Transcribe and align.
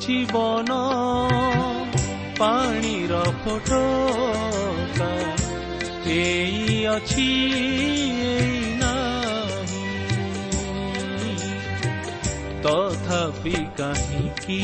ଜୀବନ 0.00 0.74
ପାଣିର 2.38 3.22
ଫଟୋ 3.44 3.80
ଏଇ 6.06 6.86
ଅଛି 6.86 7.28
ତଥାପି 12.62 13.56
କାହିଁକି 13.78 14.62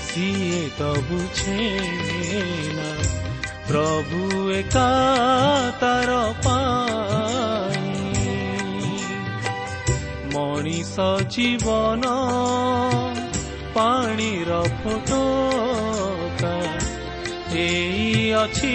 ସିଏ 0.00 0.68
ତ 0.78 0.82
ବୁଝେ 0.82 1.58
ନା? 2.74 3.19
ପ୍ରଭୁ 3.70 4.20
ଏକା 4.52 4.86
ତାର 5.80 6.14
ମଣିଷ 10.32 11.06
ଜୀବନ 11.28 12.10
ପାଣିର 13.74 14.58
ଫଟୋ 14.78 15.22
ଏଇ 17.60 18.20
ଅଛି 18.34 18.74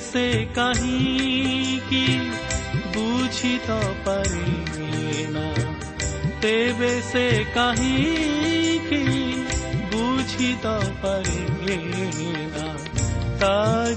ସେ 0.00 0.26
କାହିଁକି 0.54 2.04
ବୁଝି 2.94 3.52
ତ 3.66 3.78
ପାରିବେ 4.04 5.26
ନା 5.28 5.46
ତେବେ 6.40 6.92
ସେ 7.12 7.26
କାହିଁକି 7.54 9.02
ବୁଝି 9.92 10.50
ତ 10.62 10.76
ପାରିବେ 11.02 11.78
ନା 12.54 12.68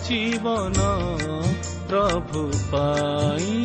ଜୀବନ 0.04 0.86
ପ୍ରଭୁ 1.88 2.44
ପାଇ 2.72 3.58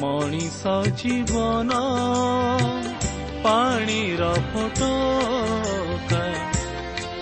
ମଣିଷ 0.00 0.74
ଜୀବନ 0.96 1.80
ପାଣିର 3.42 4.32
ଫଟୋ 4.50 4.92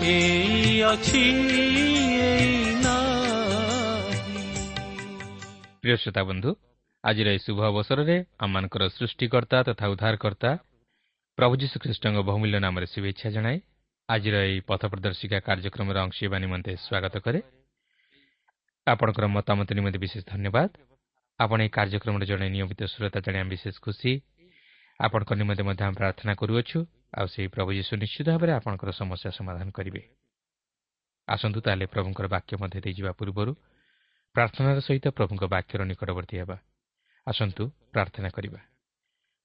ଏଇ 0.03 0.81
ଅଛି 0.83 1.25
ପ୍ରିୟ 5.83 5.97
ଶ୍ରୋତା 5.97 6.23
ବନ୍ଧୁ 6.23 6.51
ଆଜିର 7.05 7.29
ଏହି 7.31 7.41
ଶୁଭ 7.41 7.59
ଅବସରରେ 7.71 8.17
ଆମମାନଙ୍କର 8.39 8.83
ସୃଷ୍ଟିକର୍ତ୍ତା 8.97 9.59
ତଥା 9.69 9.85
ଉଦ୍ଧାରକର୍ତ୍ତା 9.93 10.51
ପ୍ରଭୁ 11.39 11.55
ଯୀଶୁଖ୍ରୀଷ୍ଟଙ୍କ 11.63 12.19
ବହୁମୂଲ୍ୟ 12.29 12.59
ନାମରେ 12.61 12.87
ଶୁଭେଚ୍ଛା 12.87 13.29
ଜଣାଏ 13.31 13.59
ଆଜିର 14.09 14.35
ଏହି 14.47 14.59
ପଥ 14.67 14.83
ପ୍ରଦର୍ଶିକା 14.93 15.39
କାର୍ଯ୍ୟକ୍ରମର 15.49 15.97
ଅଂଶ 16.05 16.17
ହେବା 16.23 16.39
ନିମନ୍ତେ 16.45 16.73
ସ୍ୱାଗତ 16.77 17.15
କରେ 17.25 17.41
ଆପଣଙ୍କର 18.87 19.27
ମତାମତ 19.37 19.69
ନିମନ୍ତେ 19.79 19.99
ବିଶେଷ 20.05 20.23
ଧନ୍ୟବାଦ 20.33 20.71
ଆପଣ 21.41 21.59
ଏହି 21.65 21.71
କାର୍ଯ୍ୟକ୍ରମରେ 21.77 22.25
ଜଣେ 22.31 22.47
ନିୟମିତ 22.55 22.81
ଶ୍ରୋତା 22.93 23.19
ଜାଣିବା 23.25 23.47
ବିଶେଷ 23.53 23.75
ଖୁସି 23.85 24.13
ଆପଣଙ୍କ 25.01 25.31
ନିମନ୍ତେ 25.41 25.63
ମଧ୍ୟ 25.69 25.83
ଆମେ 25.85 25.97
ପ୍ରାର୍ଥନା 26.01 26.33
କରୁଅଛୁ 26.41 26.79
ଆଉ 27.19 27.27
ସେହି 27.27 27.49
ପ୍ରଭୁ 27.49 27.71
ଯୀଶୁ 27.73 27.97
ନିଶ୍ଚିତ 27.97 28.29
ଭାବରେ 28.31 28.53
ଆପଣଙ୍କର 28.53 28.91
ସମସ୍ୟା 28.91 29.31
ସମାଧାନ 29.31 29.71
କରିବେ। 29.71 30.03
ଆସନ୍ତୁ 31.29 31.61
ତାହେଲେ 31.61 31.87
ପ୍ରଭୁଙ୍କର 31.87 32.27
ବାକ୍ୟ 32.29 32.57
ମଧ୍ୟ 32.57 32.81
ଦେଇଯିବା 32.81 33.13
ପୂର୍ବରୁ 33.13 33.53
ପ୍ରାର୍ଥନାର 34.35 34.81
ସହିତ 34.81 35.09
ପ୍ରଭୁଙ୍କ 35.09 35.45
ବାକ୍ୟର 35.45 35.85
ନିକଟବର୍ତ୍ତୀ 35.85 36.37
ହେବା। 36.39 36.57
ଆସନ୍ତୁ 37.27 37.71
ପ୍ରାର୍ଥନା 37.93 38.29
କରିବା। 38.29 38.61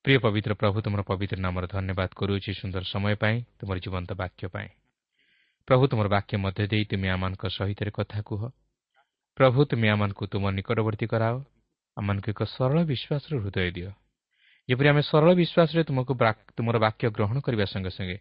ପ୍ରିୟ 0.05 0.17
ପବିତ୍ର 0.19 0.53
ପ୍ରଭୁ 0.53 0.81
ତୁମର 0.81 1.01
ପବିତ୍ର 1.01 1.37
ନାମର 1.39 1.67
ଧନ୍ୟବାଦ 1.67 2.09
କରୁଅଛି 2.15 2.53
ସୁନ୍ଦର 2.53 2.83
ସମୟ 2.83 3.15
ପାଇଁ 3.15 3.43
ତୁମର 3.59 3.77
ଜୀବନ୍ତ 3.79 4.13
ବାକ୍ୟ 4.13 4.47
ପାଇଁ। 4.47 4.69
ପ୍ରଭୁ 5.67 5.87
ତୁମର 5.87 6.07
ବାକ୍ୟ 6.07 6.37
ମଧ୍ୟ 6.37 6.67
ଦେଇ 6.67 6.85
ତୁମେ 6.85 7.09
ଆମମାନଙ୍କ 7.09 7.43
ସହିତ 7.47 7.89
କଥା 7.93 8.21
କୁହ। 8.21 8.49
ପ୍ରଭୁ 9.35 9.65
ତୁମେ 9.65 9.89
ଆମମାନଙ୍କୁ 9.89 10.25
ତୁମ 10.27 10.43
ନିକଟବର୍ତ୍ତୀ 10.49 11.07
କରାଅ। 11.07 11.35
ଆମମାନଙ୍କୁ 11.97 12.29
ଏକ 12.29 12.43
ସରଳ 12.43 12.77
ବିଶ୍ୱାସର 12.85 13.33
ହୃଦୟ 13.41 13.71
ଦିଅ। 13.71 13.91
ଯେପରି 14.69 14.87
ଆମେ 14.89 15.01
ସରଳ 15.01 15.29
ବିଶ୍ୱାସରେ 15.41 15.81
ତୁମକୁ 15.89 16.13
ତୁମର 16.57 16.75
ବାକ୍ୟ 16.85 17.05
ଗ୍ରହଣ 17.15 17.37
କରିବା 17.45 17.65
ସଙ୍ଗେ 17.65 17.91
ସଙ୍ଗେ। 17.97 18.17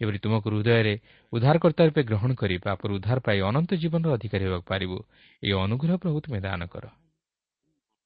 ଯେପରି 0.00 0.18
ତୁମକୁ 0.18 0.46
ହୃଦୟରେ 0.50 0.94
ଉଦ୍ଧାରକର୍ତ୍ତା 1.32 1.82
ରୂପେ 1.88 2.02
ଗ୍ରହଣ 2.10 2.30
କରି 2.34 2.54
ବାପର 2.66 2.88
ଉଦ୍ଧାର 2.98 3.18
ପାଇ 3.18 3.38
ଅନନ୍ତ 3.48 3.70
ଜୀବନର 3.82 4.10
ଅଧିକାରୀ 4.14 4.44
ହେବାକୁ 4.46 4.66
ପାରିବୁ। 4.68 4.98
ଏହି 5.42 5.54
ଅନୁଗ୍ରହ 5.64 5.96
ପ୍ରଭୁ 6.02 6.16
ତୁମେ 6.24 6.38
ଦାନ 6.40 6.60
କର। 6.66 6.84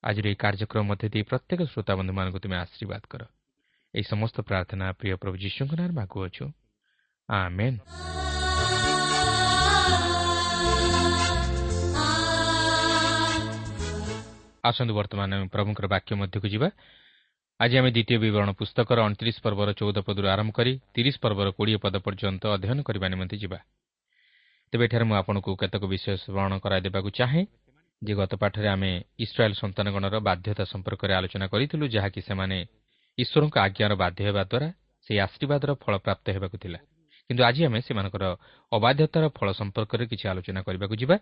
ଆଜିର 0.02 0.26
ଏହି 0.26 0.38
କାର୍ଯ୍ୟକ୍ରମ 0.42 0.82
ମଧ୍ୟ 0.90 1.06
ଦେଇ 1.12 1.24
ପ୍ରତ୍ୟେକ 1.30 1.60
ଶ୍ରୋତାବନ୍ଧୁମାନଙ୍କୁ 1.72 2.38
ତୁମେ 2.42 2.56
ଆଶୀର୍ବାଦ 2.64 3.02
କର। 3.12 3.22
ଏହି 3.94 4.04
ସମସ୍ତ 4.12 4.36
ପ୍ରାର୍ଥନା 4.48 4.86
ପ୍ରିୟ 4.98 5.14
ପ୍ରଭୁ 5.22 5.36
ଯୀଶୁଙ୍କ 5.42 5.72
ନାଁରେ 5.78 5.94
ମାଗୁଅଛୁ। 6.00 6.44
ଆସନ୍ତୁ 14.62 14.92
ବର୍ତ୍ତମାନ 14.94 15.28
ଆମେ 15.34 15.46
ପ୍ରଭୁଙ୍କର 15.54 15.86
ବାକ୍ୟ 15.94 16.10
ମଧ୍ୟକୁ 16.14 16.46
ଯିବା। 16.48 16.68
ଆଜି 17.60 17.76
ଆମେ 17.78 17.90
ଦ୍ୱିତୀୟ 17.90 18.18
ବିବରଣ 18.18 18.50
ପୁସ୍ତକର 18.58 18.98
ଅଣତିରିଶ 19.06 19.36
ପର୍ବର 19.44 19.68
ଚଉଦ 19.78 19.98
ପଦରୁ 20.02 20.26
ଆରମ୍ଭ 20.34 20.50
କରି 20.50 20.72
ତିରିଶ 20.94 21.16
ପର୍ବର 21.24 21.48
କୋଡ଼ିଏ 21.58 21.78
ପଦ 21.84 21.94
ପର୍ଯ୍ୟନ୍ତ 22.06 22.42
ଅଧ୍ୟୟନ 22.56 22.78
କରିବା 22.82 23.06
ନିମନ୍ତେ 23.12 23.36
ଯିବା। 23.42 23.58
ତେବେ 24.72 24.84
ଏଠାରେ 24.88 25.04
ମୁଁ 25.04 25.16
ଆପଣଙ୍କୁ 25.22 25.50
କେତେକ 25.62 25.82
ବିଷୟ 25.92 26.14
ସ୍ମରଣ 26.24 26.52
କରାଇଦେବାକୁ 26.64 27.08
ଚାହେଁ। 27.18 27.44
ଯେ 28.02 28.12
ଗତ 28.18 28.32
ପାଠରେ 28.42 28.68
ଆମେ 28.74 28.90
ଇସ୍ରାଏଲ୍ 29.24 29.56
ସନ୍ତାନଗଣର 29.62 30.14
ବାଧ୍ୟତା 30.28 30.64
ସମ୍ପର୍କରେ 30.72 31.12
ଆଲୋଚନା 31.18 31.46
କରିଥିଲୁ 31.52 31.84
ଯାହାକି 31.94 32.20
ସେମାନେ 32.28 32.58
ଈଶ୍ୱରଙ୍କ 33.18 33.54
ଆଜ୍ଞାର 33.66 33.92
ବାଧ୍ୟ 34.02 34.20
ହେବା 34.26 34.42
ଦ୍ୱାରା 34.50 34.68
ସେହି 35.06 35.18
ଆଶୀର୍ବାଦର 35.26 35.70
ଫଳ 35.82 35.94
ପ୍ରାପ୍ତ 36.04 36.26
ହେବାକୁ 36.34 36.56
ଥିଲା। 36.58 36.78
କିନ୍ତୁ 37.30 37.42
ଆଜି 37.48 37.62
ଆମେ 37.68 37.78
ସେମାନଙ୍କର 37.86 38.24
ଅବାଧ୍ୟତାର 38.72 39.24
ଫଳ 39.36 39.48
ସମ୍ପର୍କରେ 39.60 40.04
କିଛି 40.10 40.24
ଆଲୋଚନା 40.32 40.60
କରିବାକୁ 40.66 40.94
ଯିବା 41.02 41.16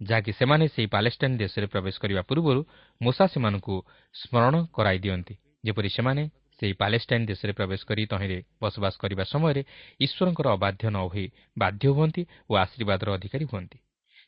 ଯାହାକି 0.00 0.30
ସେମାନେ 0.40 0.64
ସେହି 0.74 0.88
ପାଲେଷ୍ଟାଇନ୍ 0.94 1.38
ଦେଶରେ 1.38 1.66
ପ୍ରବେଶ 1.72 1.94
କରିବା 2.02 2.22
ପୂର୍ବରୁ 2.28 2.60
ମୂଷା 3.00 3.24
ସେମାନଙ୍କୁ 3.32 3.74
ସ୍ମରଣ 4.14 4.54
କରାଇ 4.76 4.98
ଦିଅନ୍ତି। 4.98 5.34
ଯେପରି 5.64 5.88
ସେମାନେ 5.88 6.22
ସେହି 6.58 6.74
ପାଲେଷ୍ଟାଇନ୍ 6.82 7.28
ଦେଶରେ 7.30 7.52
ପ୍ରବେଶ 7.58 7.80
କରି 7.88 8.02
ତହିଁରେ 8.06 8.38
ବସବାସ 8.62 8.94
କରିବା 9.02 9.24
ସମୟରେ 9.32 9.62
ଈଶ୍ୱରଙ୍କର 10.00 10.46
ଅବାଧ୍ୟ 10.56 10.84
ନ 10.90 10.98
ହୋଇ 11.04 11.26
ବାଧ୍ୟ 11.58 11.84
ହୁଅନ୍ତି 11.96 12.22
ଓ 12.50 12.52
ଆଶୀର୍ବାଦର 12.64 13.08
ଅଧିକାରୀ 13.18 13.44
ହୁଅନ୍ତି। 13.50 13.78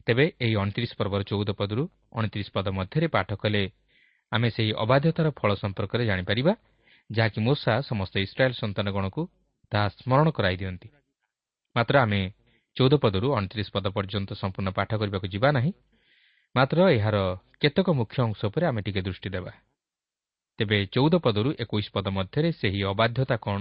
ତେବେ 0.07 0.25
ଏହି 0.45 0.55
ଅଣତିରିଶ 0.63 0.93
ପର୍ବର 1.01 1.21
ଚଉଦ 1.31 1.51
ପଦରୁ 1.61 1.83
ଅଣତିରିଶ 2.19 2.49
ପଦ 2.57 2.67
ମଧ୍ୟରେ 2.79 3.07
ପାଠ 3.09 3.29
କଲେ 3.43 3.63
ଆମେ 4.33 4.49
ସେହି 4.51 4.73
ଅବାଧ୍ୟତାର 4.85 5.27
ଫଳ 5.39 5.51
ସମ୍ପର୍କରେ 5.63 6.03
ଜାଣିପାରିବା 6.11 6.53
ଯାହାକି 7.11 7.39
ମୂଷା 7.47 7.73
ସମସ୍ତ 7.91 8.15
ଇସ୍ରାଏଲ୍ 8.27 8.59
ସନ୍ତାନଗଣକୁ 8.63 9.23
ତାହା 9.73 9.87
ସ୍ମରଣ 9.99 10.27
କରାଇ 10.37 10.57
ଦିଅନ୍ତି। 10.61 10.89
ମାତ୍ର 11.77 11.95
ଆମେ 11.99 12.21
ଚଉଦ 12.77 12.95
ପଦରୁ 13.03 13.29
ଅଣତିରିଶ 13.39 13.69
ପଦ 13.75 13.87
ପର୍ଯ୍ୟନ୍ତ 13.97 14.31
ସମ୍ପୂର୍ଣ୍ଣ 14.43 14.71
ପାଠ 14.79 14.91
କରିବାକୁ 15.01 15.27
ଯିବା 15.35 15.49
ନାହିଁ 15.57 15.73
ମାତ୍ର 16.55 16.79
ଏହାର 16.97 17.17
କେତେକ 17.61 17.89
ମୁଖ୍ୟ 18.01 18.19
ଅଂଶ 18.27 18.41
ଉପରେ 18.49 18.65
ଆମେ 18.67 18.81
ଟିକେ 18.87 19.01
ଦୃଷ୍ଟି 19.07 19.29
ଦେବା। 19.31 19.53
ତେବେ 20.59 20.79
ଚଉଦ 20.87 21.15
ପଦରୁ 21.17 21.51
ଏକୋଇଶ 21.63 21.87
ପଦ 21.93 22.07
ମଧ୍ୟରେ 22.09 22.49
ସେହି 22.53 22.81
ଅବାଧ୍ୟତା 22.93 23.37
କ'ଣ? 23.37 23.61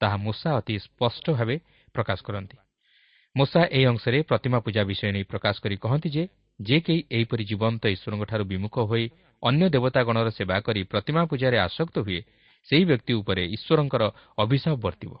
ତାହା 0.00 0.16
ମୂଷା 0.16 0.50
ଅତି 0.58 0.74
ସ୍ପଷ୍ଟ 0.78 1.24
ଭାବେ 1.32 1.56
ପ୍ରକାଶ 1.94 2.18
କରନ୍ତି। 2.22 2.56
ମୂଷା 3.36 3.62
ଏହି 3.76 3.86
ଅଂଶରେ 3.92 4.18
ପ୍ରତିମା 4.22 4.58
ପୂଜା 4.60 4.82
ବିଷୟ 4.84 5.10
ନେଇ 5.14 5.24
ପ୍ରକାଶ 5.24 5.54
କରି 5.64 5.76
କହନ୍ତି 5.76 6.08
ଯେ 6.08 6.24
ଯେ 6.60 6.76
କେହି 6.80 7.00
ଏହିପରି 7.10 7.44
ଜୀବନ୍ତ 7.44 7.82
ଈଶ୍ୱରଙ୍କଠାରୁ 7.94 8.44
ବିମୁଖ 8.44 8.76
ହୋଇ 8.90 9.04
ଅନ୍ୟ 9.42 9.64
ଦେବତାଗଣର 9.70 10.28
ସେବା 10.30 10.56
କରି 10.60 10.80
ପ୍ରତିମା 10.82 11.22
ପୂଜାରେ 11.30 11.58
ଆସକ୍ତ 11.58 11.96
ହୁଏ 12.06 12.20
ସେହି 12.68 12.84
ବ୍ୟକ୍ତି 12.90 13.12
ଉପରେ 13.20 13.42
ଈଶ୍ୱରଙ୍କର 13.56 14.02
ଅଭିଶାପ 14.38 14.74
ବର୍ତ୍ତିବ। 14.84 15.12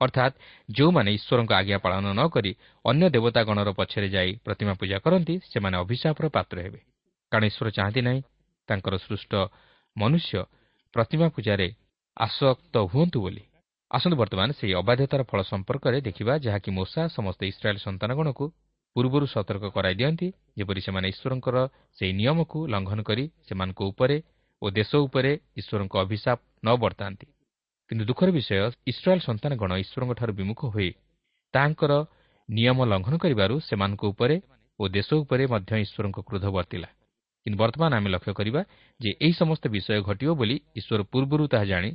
ଅର୍ଥାତ୍ 0.00 0.34
ଯେଉଁମାନେ 0.70 1.10
ଈଶ୍ୱରଙ୍କ 1.18 1.52
ଆଜ୍ଞା 1.52 1.78
ପାଳନ 1.84 2.06
ନ 2.18 2.22
କରି 2.34 2.52
ଅନ୍ୟ 2.84 3.04
ଦେବତାଗଣର 3.14 3.68
ପଛରେ 3.78 4.08
ଯାଇ 4.08 4.30
ପ୍ରତିମା 4.46 4.74
ପୂଜା 4.80 4.98
କରନ୍ତି 5.04 5.34
ସେମାନେ 5.50 5.76
ଅଭିଶାପର 5.84 6.26
ପାତ୍ର 6.28 6.56
ହେବେ। 6.64 6.80
କାରଣ 7.32 7.44
ଈଶ୍ୱର 7.50 7.68
ଚାହାନ୍ତି 7.76 8.00
ନାହିଁ 8.08 8.20
ତାଙ୍କର 8.68 8.94
ସୃଷ୍ଟ 9.06 9.32
ମନୁଷ୍ୟ 9.96 10.34
ପ୍ରତିମା 10.94 11.26
ପୂଜାରେ 11.34 11.68
ଆସକ୍ତ 12.16 12.74
ହୁଅନ୍ତୁ 12.92 13.18
ବୋଲି। 13.24 13.42
ଆସନ୍ତୁ 13.90 14.16
ବର୍ତ୍ତମାନ 14.16 14.48
ସେହି 14.58 14.72
ଅବାଧ୍ୟତାର 14.82 15.22
ଫଳ 15.30 15.40
ସମ୍ପର୍କରେ 15.52 15.98
ଦେଖିବା 16.08 16.32
ଯାହାକି 16.44 16.70
ମୂଷା 16.76 17.02
ସମସ୍ତ 17.16 17.40
ଇସ୍ରାଏଲ୍ 17.52 17.84
ସନ୍ତାନଗଣକୁ 17.86 18.44
ପୂର୍ବରୁ 18.96 19.26
ସତର୍କ 19.34 19.64
କରାଇ 19.76 19.94
ଦିଅନ୍ତି 20.00 20.28
ଯେପରି 20.58 20.80
ସେମାନେ 20.86 21.06
ଈଶ୍ୱରଙ୍କର 21.12 21.56
ସେହି 21.98 22.12
ନିୟମକୁ 22.20 22.58
ଲଙ୍ଘନ 22.72 22.98
କରି 23.08 23.24
ସେମାନଙ୍କ 23.46 23.80
ଉପରେ 23.92 24.16
ଓ 24.62 24.66
ଦେଶ 24.78 24.90
ଉପରେ 25.06 25.32
ଈଶ୍ୱରଙ୍କ 25.60 25.94
ଅଭିଶାପ 26.04 26.38
ନ 26.64 26.68
ବର୍ତ୍ତାନ୍ତି। 26.82 27.26
କିନ୍ତୁ 27.90 28.04
ଦୁଃଖର 28.08 28.28
ବିଷୟ 28.38 28.52
ଇସ୍ରାଏଲ୍ 28.86 29.26
ସନ୍ତାନଗଣ 29.28 29.70
ଈଶ୍ୱରଙ୍କଠାରୁ 29.82 30.32
ବିମୁଖ 30.38 30.60
ହୋଇ 30.74 30.90
ତାଙ୍କର 31.54 31.92
ନିୟମ 32.48 32.78
ଲଙ୍ଘନ 32.92 33.14
କରିବାରୁ 33.22 33.54
ସେମାନଙ୍କ 33.68 34.02
ଉପରେ 34.12 34.36
ଓ 34.80 34.82
ଦେଶ 34.96 35.08
ଉପରେ 35.22 35.44
ମଧ୍ୟ 35.52 35.72
ଈଶ୍ୱରଙ୍କ 35.84 36.18
କ୍ରୋଧ 36.28 36.46
ବର୍ତ୍ତିଲା। 36.56 36.88
କିନ୍ତୁ 37.42 37.58
ବର୍ତ୍ତମାନ 37.58 37.92
ଆମେ 37.98 38.08
ଲକ୍ଷ୍ୟ 38.08 38.32
କରିବା 38.32 38.60
ଯେ 39.00 39.10
ଏହି 39.18 39.34
ସମସ୍ତ 39.34 39.64
ବିଷୟ 39.68 39.98
ଘଟିବ 40.00 40.30
ବୋଲି 40.38 40.56
ଈଶ୍ୱର 40.78 41.02
ପୂର୍ବରୁ 41.10 41.44
ତାହା 41.50 41.64
ଜାଣି 41.64 41.90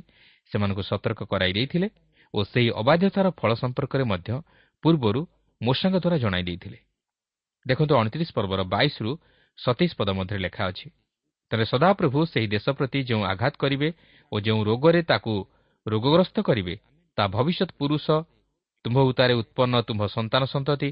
ସେମାନଙ୍କୁ 0.52 0.82
ସତର୍କ 0.84 1.20
କରାଇ 1.24 1.52
ଦେଇଥିଲେ 1.56 1.88
ଓ 2.34 2.38
ସେହି 2.44 2.70
ଅବାଧ୍ୟତାର 2.76 3.26
ଫଳ 3.32 3.50
ସମ୍ପର୍କରେ 3.56 4.04
ମଧ୍ୟ 4.04 4.30
ପୂର୍ବରୁ 4.84 5.20
ମୋଷାଙ୍କ 5.60 5.96
ଦ୍ୱାରା 5.96 6.16
ଜଣାଇ 6.18 6.42
ଦେଇଥିଲେ 6.44 6.78
ଦେଖନ୍ତୁ 7.66 7.92
ଅଣତିରିଶ 8.00 8.30
ପର୍ବର 8.36 8.60
ବାଇଶରୁ 8.68 9.10
ସତେଇଶ 9.58 9.92
ପଦ 9.98 10.08
ମଧ୍ୟରେ 10.18 10.38
ଲେଖା 10.38 10.62
ଅଛି 10.70 10.86
ତେବେ 11.50 11.64
ସଦାପ୍ରଭୁ 11.64 12.18
ସେହି 12.28 12.46
ଦେଶ 12.46 12.66
ପ୍ରତି 12.78 12.98
ଯେଉଁ 13.08 13.22
ଆଘାତ 13.24 13.54
କରିବେ 13.56 13.88
ଓ 14.32 14.36
ଯେଉଁ 14.40 14.60
ରୋଗରେ 14.68 15.00
ତାକୁ 15.10 15.34
ରୋଗଗ୍ରସ୍ତ 15.86 16.36
କରିବେ 16.44 16.74
ତା 17.18 17.24
ଭବିଷ୍ୟତ 17.28 17.70
ପୁରୁଷ 17.80 18.06
ତୁମ୍ଭ 18.84 18.98
ଉତ୍ତାରେ 19.10 19.34
ଉତ୍ପନ୍ନ 19.40 19.74
ତୁମ୍ଭ 19.88 20.02
ସନ୍ତାନ 20.08 20.42
ସନ୍ତତି 20.44 20.90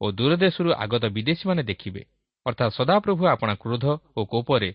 ଓ 0.00 0.06
ଦୂରଦେଶରୁ 0.12 0.70
ଆଗତ 0.76 1.04
ବିଦେଶୀମାନେ 1.10 1.62
ଦେଖିବେ 1.62 2.02
ଅର୍ଥାତ୍ 2.46 2.76
ସଦାପ୍ରଭୁ 2.78 3.22
ଆପଣା 3.26 3.54
କ୍ରୋଧ 3.54 3.84
ଓ 4.16 4.20
କୋପରେ 4.24 4.70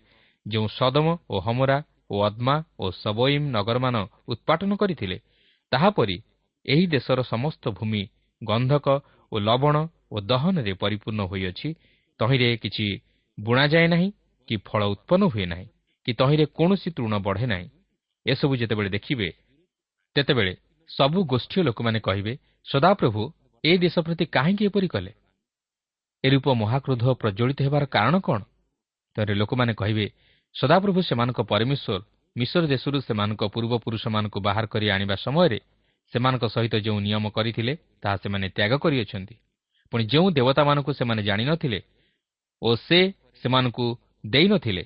ଯେଉଁ 0.46 0.68
ସଦମ 0.68 1.06
ଓ 1.30 1.34
ହମରା 1.40 1.78
ଓ 2.10 2.14
ଅଦ୍ମା 2.22 2.56
ଓ 2.78 2.84
ସବଇମ୍ 3.02 3.46
ନଗରମାନ 3.50 3.96
ଉତ୍ପାଟନ 4.28 4.70
କରିଥିଲେ 4.76 5.16
ତାହାପରି 5.72 6.16
ଏହି 6.66 6.84
ଦେଶର 6.86 7.18
ସମସ୍ତ 7.22 7.64
ଭୂମି 7.70 8.02
ଗନ୍ଧକ 8.42 8.86
ଓ 9.32 9.36
ଲବଣ 9.38 9.76
ଓ 10.12 10.16
ଦହନରେ 10.22 10.72
ପରିପୂର୍ଣ୍ଣ 10.74 11.22
ହୋଇଅଛି 11.30 11.68
ତହିଁରେ 12.20 12.48
କିଛି 12.56 12.86
ବୁଣାଯାଏ 13.38 13.86
ନାହିଁ 13.88 14.08
କି 14.48 14.54
ଫଳ 14.66 14.80
ଉତ୍ପନ୍ନ 14.94 15.22
ହୁଏ 15.32 15.46
ନାହିଁ 15.46 15.66
କି 16.06 16.12
ତହିଁରେ 16.12 16.44
କୌଣସି 16.56 16.88
ତୃଣ 16.90 17.14
ବଢ଼େ 17.18 17.46
ନାହିଁ। 17.46 17.68
ଏସବୁ 18.26 18.54
ଯେତେବେଳେ 18.56 18.90
ଦେଖିବେ 18.90 19.28
ତେତେବେଳେ 20.16 20.52
ସବୁ 20.90 21.18
ଗୋଷ୍ଠୀୟ 21.24 21.60
ଲୋକମାନେ 21.62 21.98
କହିବେ 22.00 22.32
ସଦାପ୍ରଭୁ 22.66 23.22
ଏ 23.64 23.72
ଦେଶ 23.78 23.94
ପ୍ରତି 23.98 24.24
କାହିଁକି 24.26 24.64
ଏପରି 24.66 24.88
କଲେ? 24.88 25.12
ଏ 26.24 26.28
ରୂପ 26.30 26.46
ମହାକ୍ରୋଧ 26.54 27.04
ପ୍ରଜ୍ୱଳିତ 27.20 27.58
ହେବାର 27.66 27.84
କାରଣ 27.94 28.14
କ'ଣ? 28.26 28.40
ତେବେ 29.16 29.34
ଲୋକମାନେ 29.34 29.72
କହିବେ 29.74 30.06
ସଦାପ୍ରଭୁ 30.54 31.00
ସେମାନଙ୍କ 31.08 31.38
ପରମେଶ୍ୱର 31.52 32.00
ମିଶ୍ର 32.36 32.64
ଦେଶରୁ 32.72 32.96
ସେମାନଙ୍କ 33.08 33.42
ପୂର୍ବପୁରୁଷମାନଙ୍କୁ 33.54 34.38
ବାହାର 34.46 34.64
କରି 34.72 34.86
ଆଣିବା 34.94 35.16
ସମୟରେ 35.24 35.58
ସେମାନଙ୍କ 36.12 36.44
ସହିତ 36.54 36.74
ଯେଉଁ 36.86 36.98
ନିୟମ 37.06 37.24
କରିଥିଲେ 37.36 37.72
ତାହା 38.02 38.16
ସେମାନେ 38.22 38.46
ତ୍ୟାଗ 38.56 38.72
କରିଅଛନ୍ତି। 38.84 39.34
ପୁଣି 39.92 40.04
ଯେଉଁ 40.12 40.28
ଦେବତାମାନଙ୍କୁ 40.38 40.92
ସେମାନେ 40.98 41.22
ଜାଣିନଥିଲେ 41.28 41.80
ଓ 42.62 42.68
ସେ 42.86 43.00
ସେମାନଙ୍କୁ 43.42 43.86
ଦେଇନଥିଲେ 44.26 44.84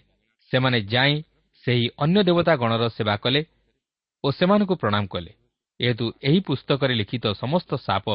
ସେମାନେ 0.50 0.78
ଯାଇ 0.94 1.14
ସେହି 1.64 1.86
ଅନ୍ୟ 2.04 2.18
ଦେବତା 2.28 2.52
ଗଣର 2.62 2.82
ସେବା 2.88 3.14
କଲେ 3.24 3.40
ଓ 4.24 4.26
ସେମାନଙ୍କୁ 4.30 4.74
ପ୍ରଣାମ 4.82 5.04
କଲେ। 5.06 5.32
ଏହେତୁ 5.80 6.04
ଏହି 6.28 6.38
ପୁସ୍ତକରେ 6.48 6.94
ଲିଖିତ 7.00 7.24
ସମସ୍ତ 7.42 7.70
ସାପ 7.86 8.06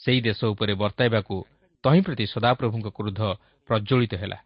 ସେହି 0.00 0.20
ଦେଶ 0.26 0.40
ଉପରେ 0.54 0.72
ବର୍ତ୍ତାଇବାକୁ 0.74 1.36
ତହିଁ 1.84 2.00
ପ୍ରତି 2.06 2.24
ସଦାପ୍ରଭୁଙ୍କ 2.26 2.88
କ୍ରୋଧ 2.96 3.20
ପ୍ରଜ୍ୱଳିତ 3.68 4.12
ହେଲା। 4.14 4.38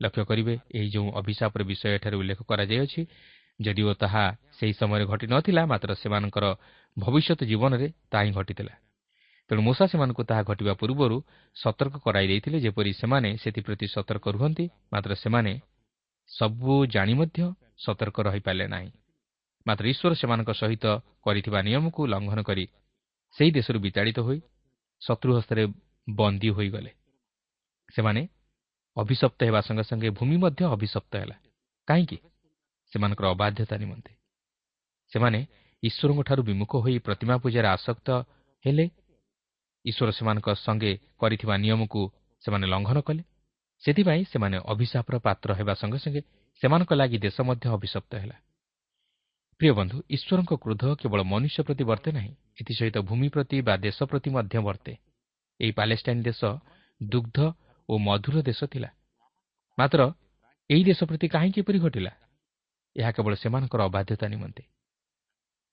ଲକ୍ଷ୍ୟ 0.00 0.22
କରିବେ 0.30 0.54
ଏହି 0.74 0.88
ଯେଉଁ 0.94 1.08
ଅଭିଶାପର 1.20 1.60
ବିଷୟ 1.70 1.86
ଏଠାରେ 1.96 2.16
ଉଲ୍ଲେଖ 2.20 2.40
କରାଯାଇଅଛି 2.50 3.00
ଯଦିଓ 3.60 3.90
ତାହା 4.02 4.24
ସେହି 4.56 4.74
ସମୟରେ 4.80 5.04
ଘଟିନଥିଲା 5.10 5.62
ମାତ୍ର 5.66 5.90
ସେମାନଙ୍କର 6.02 6.44
ଭବିଷ୍ୟତ 6.96 7.40
ଜୀବନରେ 7.50 7.86
ତାହା 8.10 8.22
ହିଁ 8.24 8.32
ଘଟିଥିଲା। 8.38 8.74
ତେଣୁ 9.50 9.60
ମୂଷା 9.62 9.84
ସେମାନଙ୍କୁ 9.92 10.22
ତାହା 10.30 10.42
ଘଟିବା 10.50 10.74
ପୂର୍ବରୁ 10.80 11.16
ସତର୍କ 11.56 11.94
କରାଇ 12.04 12.26
ଦେଇଥିଲେ 12.30 12.58
ଯେପରି 12.60 12.90
ସେମାନେ 12.92 13.28
ସେଥିପ୍ରତି 13.42 13.86
ସତର୍କ 13.94 14.26
ରୁହନ୍ତି 14.34 14.64
ମାତ୍ର 14.92 15.10
ସେମାନେ 15.14 15.52
ସବୁ 16.30 16.74
ଜାଣି 16.94 17.14
ମଧ୍ୟ 17.20 17.38
ସତର୍କ 17.84 18.16
ରହିପାରିଲେ 18.26 18.66
ନାହିଁ। 18.74 18.90
ମାତ୍ର 19.66 19.84
ଈଶ୍ୱର 19.92 20.12
ସେମାନଙ୍କ 20.20 20.50
ସହିତ 20.60 20.84
କରିଥିବା 21.24 21.58
ନିୟମକୁ 21.66 22.00
ଲଙ୍ଘନ 22.12 22.40
କରି 22.48 22.64
ସେହି 23.36 23.50
ଦେଶରୁ 23.56 23.78
ବିତାଡ଼ିତ 23.86 24.18
ହୋଇ 24.20 24.40
ଶତ୍ରୁ 25.02 25.30
ହସ୍ତରେ 25.38 25.62
ବନ୍ଦୀ 26.08 26.50
ହୋଇଗଲେ। 26.50 26.90
ସେମାନେ 27.94 28.28
ଅଭିଶପ୍ତ 28.96 29.44
ହେବା 29.44 29.60
ସଙ୍ଗେ 29.60 29.82
ସଙ୍ଗେ 29.82 30.10
ଭୂମି 30.10 30.36
ମଧ୍ୟ 30.36 30.64
ଅଭିଶପ୍ତ 30.64 31.16
ହେଲା। 31.16 31.36
କାହିଁକି? 31.88 32.18
ସେମାନଙ୍କର 32.92 33.26
ଅବାଧ୍ୟତା 33.28 33.76
ନିମନ୍ତେ। 33.76 34.12
ସେମାନେ 35.12 35.46
ଈଶ୍ୱରଙ୍କଠାରୁ 35.82 36.42
ବିମୁଖ 36.42 36.76
ହୋଇ 36.76 36.98
ପ୍ରତିମା 36.98 37.36
ପୂଜାରେ 37.36 37.68
ଆସକ୍ତ 37.68 38.08
ହେଲେ। 38.66 38.86
ଈଶ୍ୱର 39.84 40.10
ସେମାନଙ୍କ 40.10 40.48
ସଙ୍ଗେ 40.54 40.98
କରିଥିବା 41.18 41.56
ନିୟମକୁ 41.56 42.00
ସେମାନେ 42.40 42.66
ଲଙ୍ଘନ 42.66 43.00
କଲେ। 43.00 43.22
ସେଥିପାଇଁ 43.82 44.24
ସେମାନେ 44.24 44.56
ଅଭିଶାପର 44.66 45.18
ପାତ୍ର 45.18 45.54
ହେବା 45.54 45.74
ସଙ୍ଗେ 45.74 45.98
ସଙ୍ଗେ 45.98 46.20
ସେମାନଙ୍କ 46.62 46.92
ଲାଗି 46.92 47.18
ଦେଶ 47.18 47.40
ମଧ୍ୟ 47.40 47.68
ଅଭିଶପ୍ତ 47.68 48.12
ହେଲା। 48.14 48.36
ପ୍ରିୟ 49.60 49.72
ବନ୍ଧୁ 49.72 49.96
ଈଶ୍ୱରଙ୍କ 50.10 50.52
କ୍ରୋଧ 50.62 50.82
କେବଳ 50.94 51.20
ମନୁଷ୍ୟ 51.22 51.62
ପ୍ରତି 51.62 51.84
ବର୍ତ୍ତେ 51.84 52.10
ନାହିଁ 52.12 52.32
ଏଥିସହିତ 52.60 52.96
ଭୂମି 52.98 53.28
ପ୍ରତି 53.28 53.56
ବା 53.60 53.74
ଦେଶ 53.76 53.98
ପ୍ରତି 54.02 54.30
ମଧ୍ୟ 54.30 54.58
ବର୍ତ୍ତେ। 54.58 54.92
ଏହି 55.60 55.72
ପାଲେଷ୍ଟାଇନ୍ 55.72 56.22
ଦେଶ 56.22 56.40
ଦୁଗ୍ଧ 57.00 57.38
ଓ 57.88 57.98
ମଧୁର 57.98 58.36
ଦେଶ 58.42 58.60
ଥିଲା। 58.64 58.90
ମାତ୍ର 59.78 60.00
ଏହି 60.70 60.82
ଦେଶ 60.84 61.00
ପ୍ରତି 61.04 61.26
କାହିଁକି 61.28 61.58
ଏପରି 61.60 61.78
ଘଟିଲା? 61.78 62.12
ଏହା 62.96 63.10
କେବଳ 63.12 63.32
ସେମାନଙ୍କର 63.34 63.80
ଅବାଧ୍ୟତା 63.82 64.26
ନିମନ୍ତେ। 64.28 64.62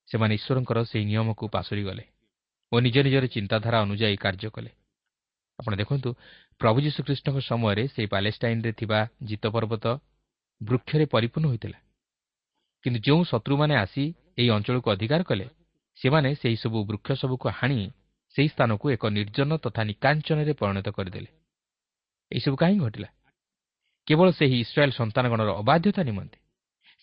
ସେମାନେ 0.08 0.34
ଈଶ୍ୱରଙ୍କର 0.36 0.77
ସେହି 0.84 1.06
ନିୟମକୁ 1.06 1.46
ପାଶୋରି 1.48 1.84
ଗଲେ 1.84 2.06
ଓ 2.72 2.75
ନିଜ 2.80 2.98
ନିଜର 2.98 3.25
ଚିନ୍ତାଧାରା 3.27 3.77
ଅନୁଯାୟୀ 3.82 4.18
କାର୍ଯ୍ୟ 4.18 4.50
କଲେ। 4.50 4.72
ଆପଣ 5.60 5.72
ଦେଖନ୍ତୁ 5.75 6.10
ପ୍ରଭୁ 6.62 6.77
ଯୀଶୁଖ୍ରୀଷ୍ଟଙ୍କ 6.82 7.38
ସମୟରେ 7.39 7.84
ସେହି 7.88 8.08
ପାଲେଷ୍ଟାଇନ୍ରେ 8.08 8.72
ଥିବା 8.72 9.00
ଜିତ 9.24 9.44
ପର୍ବତ 9.48 9.86
ବୃକ୍ଷରେ 10.62 11.06
ପରିପୂର୍ଣ୍ଣ 11.06 11.48
ହୋଇଥିଲା। 11.48 11.80
କିନ୍ତୁ 12.84 13.00
ଯେଉଁ 13.00 13.22
ଶତ୍ରୁମାନେ 13.24 13.75
ଆସି 13.75 14.04
ଏହି 14.38 14.50
ଅଞ୍ଚଳକୁ 14.50 14.88
ଅଧିକାର 14.92 15.22
କଲେ 15.24 15.48
ସେମାନେ 16.00 16.30
ସେହିସବୁ 16.36 16.77
ବୃକ୍ଷ 16.86 17.10
ସବୁକୁ 17.22 17.48
ହାଣି 17.50 17.80
ସେହି 18.36 18.50
ସ୍ଥାନକୁ 18.50 18.86
ଏକ 18.96 19.04
ନିର୍ଜନ 19.18 19.51
ତଥା 19.58 19.82
ନିକାଞ୍ଚନରେ 19.89 20.54
ପରିଣତ 20.60 20.88
କରିଦେଲେ। 20.98 21.30
ଏହିସବୁ 22.32 22.56
କାହିଁକି 22.62 22.82
ଘଟିଲା? 22.86 23.10
କେବଳ 24.08 24.27
ସେହି 24.39 24.56
ଇସ୍ରାଏଲ୍ 24.60 24.98
ସନ୍ତାନଗଣର 25.00 25.50
ଅବାଧ୍ୟତା 25.62 26.01
ନିମନ୍ତେ। 26.04 26.38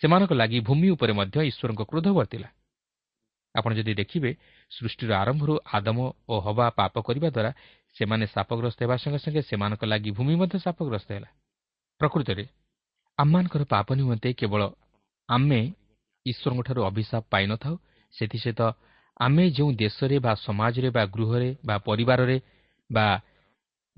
ସେମାନଙ୍କ 0.00 0.32
ଲାଗି 0.32 0.58
ଭୂମି 0.60 0.88
ଉପରେ 0.94 1.12
ମଧ୍ୟ 1.12 1.36
ଈଶ୍ୱରଙ୍କ 1.50 1.82
କ୍ରୋଧ 1.90 2.08
ବର୍ତ୍ତିଲା 2.18 2.48
ଆପଣ 3.54 3.70
ଯଦି 3.78 3.92
ଦେଖିବେ 3.94 4.30
ସୃଷ୍ଟିର 4.70 5.10
ଆରମ୍ଭରୁ 5.22 5.54
ଆଦମ 5.72 5.98
ଓ 6.28 6.34
ହବା 6.40 6.66
ପାପ 6.78 6.94
କରିବା 7.06 7.28
ଦ୍ୱାରା 7.36 7.50
ସେମାନେ 7.96 8.24
ସାପଗ୍ରସ୍ତ 8.34 8.78
ହେବା 8.82 8.96
ସଙ୍ଗେ 8.96 9.20
ସଙ୍ଗେ 9.24 9.42
ସେମାନଙ୍କ 9.50 9.82
ଲାଗି 9.92 10.10
ଭୂମି 10.16 10.34
ମଧ୍ୟ 10.40 10.56
ସାପଗ୍ରସ୍ତ 10.64 11.08
ହେଲା। 11.12 11.30
ପ୍ରକୃତରେ 12.00 12.44
ଆମମାନଙ୍କର 13.18 13.62
ପାପ 13.64 13.88
ନିମନ୍ତେ 13.92 14.28
କେବଳ 14.40 14.62
ଆମେ 15.28 15.60
ଈଶ୍ୱରଙ୍କଠାରୁ 16.26 16.80
ଅଭିଶାପ 16.90 17.22
ପାଇନଥାଉ 17.32 17.74
ସେଥିସହିତ 18.14 18.60
ଆମେ 19.16 19.50
ଯେଉଁ 19.50 19.72
ଦେଶରେ 19.72 20.18
ବା 20.18 20.32
ସମାଜରେ 20.34 20.90
ବା 20.90 21.02
ଗୃହରେ 21.06 21.50
ବା 21.66 21.76
ପରିବାରରେ 21.78 22.36
ବା 22.90 23.06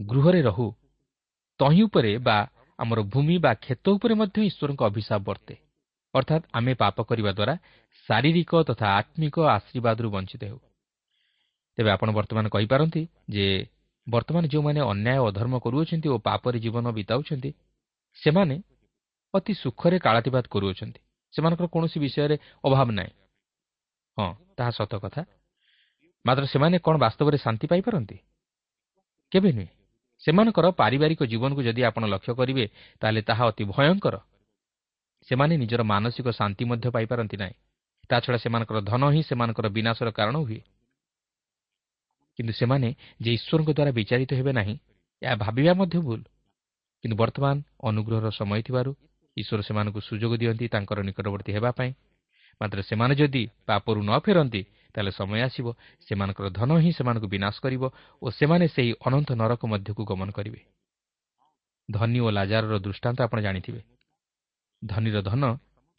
ଗୃହରେ 0.00 0.40
ରହୁ 0.42 0.68
ତହିଁ 1.60 1.82
ଉପରେ 1.82 2.18
ବା 2.18 2.36
ଆମର 2.78 3.00
ଭୂମି 3.02 3.36
ବା 3.38 3.52
କ୍ଷେତ 3.54 3.84
ଉପରେ 3.88 4.14
ମଧ୍ୟ 4.14 4.38
ଈଶ୍ୱରଙ୍କ 4.42 4.82
ଅଭିଶାପ 4.84 5.20
ବର୍ତ୍ତେ। 5.22 5.54
ଅର୍ଥାତ୍ 6.14 6.44
ଆମେ 6.52 6.72
ପାପ 6.74 6.96
କରିବା 7.02 7.30
ଦ୍ୱାରା 7.32 7.54
ଶାରୀରିକ 8.08 8.52
ତଥା 8.62 8.86
ଆତ୍ମିକ 8.98 9.36
ଆଶୀର୍ବାଦରୁ 9.56 10.08
ବଞ୍ଚିତ 10.10 10.42
ହେଉ। 10.44 10.58
ତେବେ 11.78 11.90
ଆପଣ 11.90 12.08
ବର୍ତ୍ତମାନ 12.10 12.46
କହିପାରନ୍ତି 12.48 13.02
ଯେ 13.30 13.46
ବର୍ତ୍ତମାନ 14.06 14.44
ଯେଉଁମାନେ 14.46 14.80
ଅନ୍ୟାୟ 14.92 15.20
ଅଧର୍ମ 15.30 15.54
କରୁଅଛନ୍ତି 15.58 16.08
ଓ 16.08 16.16
ପାପରେ 16.18 16.58
ଜୀବନ 16.58 16.86
ବିତାଉଛନ୍ତି 16.92 17.50
ସେମାନେ 18.22 18.56
ଅତି 19.34 19.52
ସୁଖରେ 19.54 19.96
କାଳାତିବାଦ 19.98 20.44
କରୁଅଛନ୍ତି। 20.50 21.00
ସେମାନଙ୍କର 21.34 21.66
କୌଣସି 21.66 21.98
ବିଷୟରେ 22.00 22.36
ଅଭାବ 22.64 22.88
ନାହିଁ। 22.90 23.12
ହଁ 24.18 24.28
ତାହା 24.56 24.70
ସତ 24.70 24.92
କଥା। 24.94 25.22
ମାତ୍ର 26.24 26.44
ସେମାନେ 26.46 26.76
କ'ଣ 26.78 26.94
ବାସ୍ତବରେ 26.98 27.36
ଶାନ୍ତି 27.36 27.66
ପାଇପାରନ୍ତି? 27.66 28.16
କେବେ 29.32 29.50
ନୁହେଁ। 29.52 29.70
ସେମାନଙ୍କର 30.22 30.66
ପାରିବାରିକ 30.72 31.20
ଜୀବନକୁ 31.24 31.60
ଯଦି 31.62 31.82
ଆପଣ 31.84 32.02
ଲକ୍ଷ୍ୟ 32.06 32.32
କରିବେ 32.34 32.64
ତାହେଲେ 33.00 33.20
ତାହା 33.22 33.44
ଅତି 33.46 33.64
ଭୟଙ୍କର। 33.64 34.16
ସେମାନେ 35.28 35.54
ନିଜର 35.56 35.82
ମାନସିକ 35.82 36.26
ଶାନ୍ତି 36.30 36.64
ମଧ୍ୟ 36.64 36.88
ପାଇପାରନ୍ତି 36.90 37.36
ନାହିଁ। 37.36 37.54
ତାଛଡ଼ା 38.10 38.38
ସେମାନଙ୍କର 38.38 38.78
ଧନ 38.80 39.02
ହିଁ 39.10 39.22
ସେମାନଙ୍କର 39.22 39.66
ବିନାଶର 39.68 40.08
କାରଣ 40.10 40.36
ହୁଏ। 40.38 40.60
କିନ୍ତୁ 42.38 42.52
ସେମାନେ 42.52 42.88
ଯେ 43.20 43.30
ଈଶ୍ୱରଙ୍କ 43.32 43.70
ଦ୍ୱାରା 43.72 43.92
ବିଚାରିତ 43.92 44.30
ହେବେ 44.34 44.52
ନାହିଁ 44.52 44.76
ଏହା 45.22 45.34
ଭାବିବା 45.34 45.72
ମଧ୍ୟ 45.74 45.98
ଭୁଲ। 45.98 46.22
କିନ୍ତୁ 47.04 47.16
ବର୍ତ୍ତମାନ 47.16 47.56
ଅନୁଗ୍ରହର 47.82 48.30
ସମୟ 48.30 48.60
ଥିବାରୁ 48.62 48.90
ଈଶ୍ୱର 49.36 49.60
ସେମାନଙ୍କୁ 49.62 50.00
ସୁଯୋଗ 50.00 50.32
ଦିଅନ୍ତି 50.36 50.66
ତାଙ୍କର 50.68 50.98
ନିକଟବର୍ତ୍ତୀ 51.02 51.52
ହେବା 51.52 51.70
ପାଇଁ। 51.70 51.90
ମାତ୍ର 52.60 52.78
ସେମାନେ 52.82 53.14
ଯଦି 53.14 53.42
ପାପରୁ 53.66 54.00
ନ 54.02 54.18
ଫେରନ୍ତି 54.18 54.62
ତାହେଲେ 54.94 55.10
ସମୟ 55.10 55.40
ଆସିବ 55.40 55.66
ସେମାନଙ୍କର 56.00 56.46
ଧନ 56.50 56.70
ହିଁ 56.78 56.90
ସେମାନଙ୍କୁ 56.92 57.28
ବିନାଶ 57.28 57.54
କରିବ 57.60 57.82
ଓ 58.22 58.26
ସେମାନେ 58.30 58.66
ସେହି 58.68 58.92
ଅନନ୍ତ 59.06 59.28
ନରକ 59.34 59.62
ମଧ୍ୟକୁ 59.66 60.02
ଗମନ 60.04 60.30
କରିବେ। 60.30 60.60
ଧନୀ 61.90 62.18
ଓ 62.20 62.30
ଲାଜାରର 62.30 62.78
ଦୃଷ୍ଟାନ୍ତ 62.78 63.18
ଆପଣ 63.20 63.38
ଜାଣିଥିବେ। 63.40 63.80
ଧନୀର 64.84 65.22
ଧନ 65.22 65.42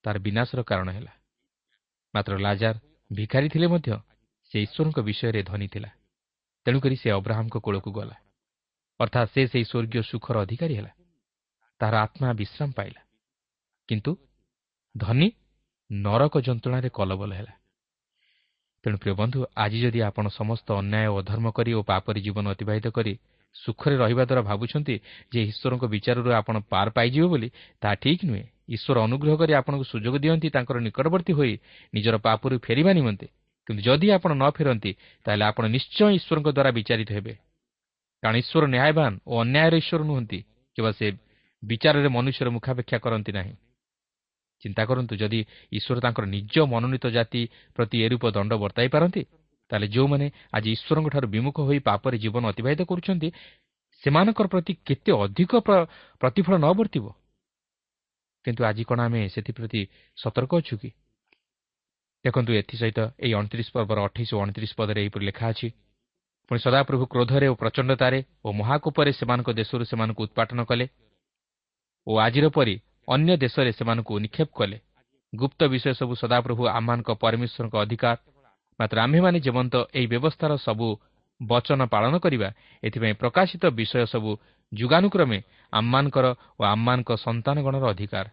ତାର 0.04 0.16
ବିନାଶର 0.20 0.64
କାରଣ 0.64 0.90
ହେଲା। 0.90 1.14
ମାତ୍ର 2.14 2.34
ଲାଜାର 2.38 2.76
ଭିକାରୀ 3.12 3.48
ଥିଲେ 3.50 3.68
ମଧ୍ୟ 3.68 3.90
ସେ 4.52 4.58
ଈଶ୍ୱରଙ୍କ 4.62 5.00
ବିଷୟରେ 5.00 5.42
ଧନୀ 5.44 5.68
ଥିଲା। 5.68 5.90
ତେଣୁକରି 6.66 6.96
ସେ 6.96 7.10
ଅବ୍ରାହ୍ମଙ୍କ 7.12 7.58
କୂଳକୁ 7.58 7.92
ଗଲା। 7.92 8.16
ଅର୍ଥାତ୍ 9.00 9.30
ସେ 9.34 9.42
ସେହି 9.48 9.66
ସ୍ୱର୍ଗୀୟ 9.66 10.02
ସୁଖର 10.02 10.36
ଅଧିକାରୀ 10.42 10.76
ହେଲା। 10.76 10.92
ତାହାର 11.82 11.96
ଆତ୍ମା 11.96 12.34
ବିଶ୍ରାମ 12.34 12.72
ପାଇଲା। 12.72 13.02
କିନ୍ତୁ 13.90 14.12
ଧନୀ 14.98 15.28
ନରକ 15.92 16.34
ଯନ୍ତ୍ରଣାରେ 16.42 16.90
କଲବଲ 16.90 17.32
ହେଲା। 17.34 17.54
ତେଣୁ 18.84 18.98
ପ୍ରିୟ 18.98 19.14
ବନ୍ଧୁ 19.16 19.40
ଆଜି 19.56 19.80
ଯଦି 19.82 20.00
ଆପଣ 20.02 20.26
ସମସ୍ତ 20.30 20.68
ଅନ୍ୟାୟ 20.82 21.10
ଅଧର୍ମ 21.20 21.48
କରି 21.52 21.72
ଓ 21.74 21.82
ପାପରି 21.82 22.20
ଜୀବନ 22.22 22.46
ଅତିବାହିତ 22.54 22.88
କରି 22.90 23.14
ସୁଖରେ 23.56 23.96
ରହିବା 23.98 24.24
ଦ୍ୱାରା 24.26 24.42
ଭାବୁଛନ୍ତି 24.42 24.96
ଯେ 25.32 25.40
ଈଶ୍ୱରଙ୍କ 25.52 25.84
ବିଚାରରୁ 25.94 26.30
ଆପଣ 26.40 26.56
ପାର 26.72 26.88
ପାଇଯିବେ 26.92 27.28
ବୋଲି 27.28 27.50
ତାହା 27.82 27.96
ଠିକ୍ 27.96 28.24
ନୁହେଁ। 28.26 28.46
ଈଶ୍ୱର 28.76 28.98
ଅନୁଗ୍ରହ 29.08 29.34
କରି 29.42 29.52
ଆପଣଙ୍କୁ 29.60 29.86
ସୁଯୋଗ 29.94 30.16
ଦିଅନ୍ତି 30.24 30.48
ତାଙ୍କର 30.56 30.78
ନିକଟବର୍ତ୍ତୀ 30.88 31.34
ହୋଇ 31.34 31.54
ନିଜର 31.94 32.16
ପାପରୁ 32.18 32.56
ଫେରିବା 32.66 32.92
ନିମନ୍ତେ। 32.94 33.28
କିନ୍ତୁ 33.68 33.82
ଯଦି 33.88 34.08
ଆପଣ 34.18 34.32
ନ 34.42 34.44
ଫେରନ୍ତି 34.58 34.92
ତାହେଲେ 35.26 35.44
ଆପଣ 35.50 35.64
ନିଶ୍ଚୟ 35.76 36.10
ଈଶ୍ୱରଙ୍କ 36.18 36.48
ଦ୍ୱାରା 36.58 36.72
ବିଚାରିତ 36.78 37.10
ହେବେ। 37.18 37.34
କାରଣ 38.24 38.36
ଈଶ୍ୱର 38.42 38.64
ନ୍ୟାୟବାନ 38.76 39.12
ଓ 39.28 39.34
ଅନ୍ୟାୟର 39.44 39.74
ଈଶ୍ୱର 39.82 40.02
ନୁହନ୍ତି 40.10 40.40
କିମ୍ବା 40.76 40.92
ସେ 41.00 41.08
ବିଚାରରେ 41.64 42.10
ମନୁଷ୍ୟର 42.16 42.48
ମୁଖାପେକ୍ଷା 42.56 42.98
କରନ୍ତି 43.06 43.32
ନାହିଁ। 43.32 43.54
ଚିନ୍ତା 44.66 44.84
କରନ୍ତୁ 44.90 45.14
ଯଦି 45.22 45.40
ଈଶ୍ୱର 45.72 45.98
ତାଙ୍କର 46.02 46.26
ନିଜ 46.36 46.54
ମନୋନୀତ 46.72 47.06
ଜାତି 47.18 47.42
ପ୍ରତି 47.78 47.98
ଏରୂପ 48.06 48.24
ଦଣ୍ଡ 48.36 48.52
ବର୍ତ୍ତାଇ 48.64 48.90
ପାରନ୍ତି 48.90 49.22
ତାହେଲେ 49.72 49.88
ଯେଉଁମାନେ 49.88 50.26
ଆଜି 50.54 50.70
ଈଶ୍ୱରଙ୍କଠାରୁ 50.76 51.28
ବିମୁଖ 51.28 51.58
ହୋଇ 51.68 51.80
ପାପରେ 51.88 52.16
ଜୀବନ 52.24 52.44
ଅତିବାହିତ 52.52 52.82
କରୁଛନ୍ତି 52.86 53.30
ସେମାନଙ୍କର 54.04 54.48
ପ୍ରତି 54.48 54.72
କେତେ 54.88 55.12
ଅଧିକ 55.16 55.52
ପ୍ରତିଫଳ 56.22 56.54
ନ 56.58 56.68
ବର୍ତ୍ତିବ? 56.80 57.06
କିନ୍ତୁ 58.46 58.62
ଆଜି 58.70 58.84
କ'ଣ 58.86 59.00
ଆମେ 59.08 59.22
ସେଥିପ୍ରତି 59.34 59.82
ସତର୍କ 60.18 60.52
ଅଛୁ 60.62 60.76
କି? 60.82 60.90
ଦେଖନ୍ତୁ 62.26 62.52
ଏଥିସହିତ 62.60 63.00
ଏହି 63.22 63.34
ଅଣତିରିଶ 63.40 63.68
ପର୍ବର 63.76 63.98
ଅଠେଇଶ 64.08 64.30
ଓ 64.38 64.40
ଅଣତିରିଶ 64.46 64.72
ପଦରେ 64.78 65.00
ଏହିପରି 65.02 65.24
ଲେଖା 65.30 65.46
ଅଛି 65.54 65.68
ପୁଣି 66.52 66.60
ସଦାପ୍ରଭୁ 66.62 67.04
କ୍ରୋଧରେ 67.10 67.48
ଓ 67.50 67.56
ପ୍ରଚଣ୍ଡତାରେ 67.58 68.20
ଓ 68.46 68.48
ମହାକୋପରେ 68.60 69.12
ସେମାନଙ୍କ 69.20 69.50
ଦେଶରୁ 69.60 69.84
ସେମାନଙ୍କୁ 69.86 70.22
ଉତ୍ପାଟନ 70.26 70.60
କଲେ 70.70 70.86
ଓ 72.08 72.12
ଆଜିର 72.22 72.46
ପରି 72.50 72.76
ଅନ୍ୟ 73.08 73.32
ଦେଶରେ 73.38 73.72
ସେମାନଙ୍କୁ 73.72 74.14
ନିକ୍ଷେପ 74.20 74.50
କଲେ। 74.58 74.78
ଗୁପ୍ତ 75.34 75.60
ବିଷୟ 75.74 75.92
ସବୁ 76.00 76.14
ସଦାପ୍ରଭୁ 76.16 76.64
ଆମମାନଙ୍କ 76.78 77.10
ପରମେଶ୍ୱରଙ୍କ 77.24 77.76
ଅଧିକାର। 77.76 78.18
ମାତ୍ର 78.80 78.98
ଆମ୍ଭେମାନେ 79.06 79.38
ଯେମନ୍ତ 79.46 79.76
ଏହି 79.98 80.08
ବ୍ୟବସ୍ଥାର 80.14 80.52
ସବୁ 80.58 80.88
ବଚନ 81.42 81.80
ପାଳନ 81.94 82.14
କରିବା 82.20 82.50
ଏଥିପାଇଁ 82.84 83.14
ପ୍ରକାଶିତ 83.22 83.64
ବିଷୟ 83.80 84.06
ସବୁ 84.14 84.32
ଯୁଗାନୁକ୍ରମେ 84.72 85.40
ଆମମାନଙ୍କର 85.74 86.26
ଓ 86.60 86.62
ଆମମାନଙ୍କ 86.74 87.10
ସନ୍ତାନଗଣର 87.26 87.86
ଅଧିକାର। 87.94 88.28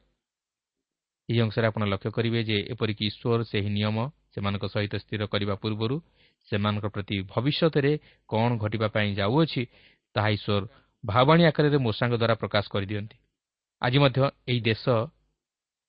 ଏହି 1.29 1.41
ଅଂଶରେ 1.45 1.67
ଆପଣ 1.67 1.83
ଲକ୍ଷ୍ୟ 1.93 2.11
କରିବେ 2.17 2.41
ଯେ 2.49 2.57
ଏପରିକି 2.73 3.05
ଈଶ୍ୱର 3.11 3.41
ସେହି 3.51 3.71
ନିୟମ 3.77 3.97
ସେମାନଙ୍କ 4.33 4.65
ସହିତ 4.75 4.95
ସ୍ଥିର 5.05 5.23
କରିବା 5.33 5.55
ପୂର୍ବରୁ 5.63 5.97
ସେମାନଙ୍କ 6.49 6.87
ପ୍ରତି 6.95 7.17
ଭବିଷ୍ୟତରେ 7.33 7.93
କ'ଣ 8.29 8.51
ଘଟିବା 8.63 8.89
ପାଇଁ 8.95 9.09
ଯାଉଅଛି 9.21 9.63
ତାହା 10.15 10.29
ଈଶ୍ୱର 10.37 10.63
ଭାବାଣୀ 11.05 11.43
ଆକାରରେ 11.51 11.79
ମୂଷାଙ୍କ 11.87 12.15
ଦ୍ୱାରା 12.15 12.35
ପ୍ରକାଶ 12.35 12.65
କରିଦିଅନ୍ତି। 12.75 13.17
ଆଜି 13.83 13.99
ମଧ୍ୟ 13.99 14.21
ଏହି 14.49 14.61
ଦେଶ 14.61 14.85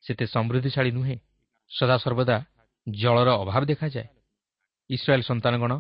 ସେତେ 0.04 0.26
ସମୃଦ୍ଧିଶାଳୀ 0.26 0.92
ନୁହେଁ। 0.92 1.18
ସଦାସର୍ବଦା 1.72 2.38
ଜଳର 2.88 3.30
ଅଭାବ 3.44 3.62
ଦେଖାଯାଏ। 3.66 4.08
ଇସ୍ରାଏଲ୍ 4.90 5.26
ସନ୍ତାନଗଣ 5.30 5.72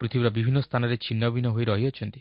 ପୃଥିବୀର 0.00 0.28
ବିଭିନ୍ନ 0.36 0.58
ସ୍ଥାନରେ 0.66 0.96
ଛିନ୍ନ 0.96 1.22
ଭିନ୍ନ 1.34 1.48
ହୋଇ 1.48 1.64
ରହିଅଛନ୍ତି। 1.64 2.20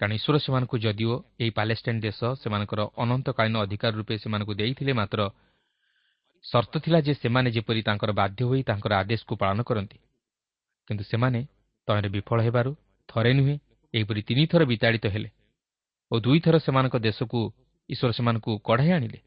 କାରଣ 0.00 0.12
ଈଶ୍ୱର 0.18 0.36
ସେମାନଙ୍କୁ 0.44 0.76
ଯଦିଓ 0.78 1.14
ଏହି 1.40 1.50
ପାଲେଷ୍ଟାଇନ୍ 1.50 2.00
ଦେଶ 2.06 2.20
ସେମାନଙ୍କର 2.42 2.80
ଅନନ୍ତକାଳୀନ 3.02 3.56
ଅଧିକାର 3.64 3.92
ରୂପେ 3.94 4.14
ସେମାନଙ୍କୁ 4.18 4.52
ଦେଇଥିଲେ 4.60 4.92
ମାତ୍ର 4.92 5.20
ସର୍ତ୍ତ 6.44 6.74
ଥିଲା 6.84 6.98
ଯେ 7.06 7.12
ସେମାନେ 7.14 7.48
ଯେପରି 7.56 7.80
ତାଙ୍କର 7.82 8.10
ବାଧ୍ୟ 8.12 8.40
ହୋଇ 8.48 8.60
ତାଙ୍କର 8.62 8.92
ଆଦେଶକୁ 9.02 9.34
ପାଳନ 9.36 9.58
କରନ୍ତି। 9.62 9.98
କିନ୍ତୁ 10.88 11.04
ସେମାନେ 11.04 11.40
ତହିଁରେ 11.88 12.08
ବିଫଳ 12.16 12.38
ହେବାରୁ 12.46 12.70
ଥରେ 13.08 13.32
ନୁହେଁ 13.38 13.56
ଏହିପରି 13.94 14.20
ତିନିଥର 14.28 14.62
ବିତାଡ଼ିତ 14.72 15.06
ହେଲେ 15.14 15.30
ଓ 16.10 16.14
ଦୁଇଥର 16.20 16.54
ସେମାନଙ୍କ 16.58 16.96
ଦେଶକୁ 17.06 17.40
ଈଶ୍ୱର 17.90 18.10
ସେମାନଙ୍କୁ 18.12 18.52
କଢ଼ାଇ 18.58 18.90
ଆଣିଲେ। 18.90 19.20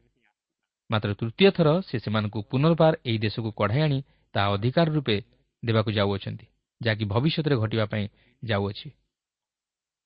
ମାତ୍ର 0.90 1.10
ତୃତୀୟ 1.14 1.50
ଥର 1.50 1.68
ସେ 1.80 1.96
ସେମାନଙ୍କୁ 1.98 2.38
ପୁନର୍ବାର 2.50 2.92
ଏହି 3.06 3.18
ଦେଶକୁ 3.18 3.50
କଢ଼ାଇ 3.52 3.82
ଆଣି 3.82 3.98
ତାହା 4.34 4.48
ଅଧିକାର 4.54 4.86
ରୂପେ 4.90 5.16
ଦେବାକୁ 5.62 5.90
ଯାଉଅଛନ୍ତି 5.92 6.46
ଯାହାକି 6.80 7.04
ଭବିଷ୍ୟତରେ 7.04 7.54
ଘଟିବା 7.56 7.84
ପାଇଁ 7.92 8.04
ଯାଉଅଛି। 8.42 8.88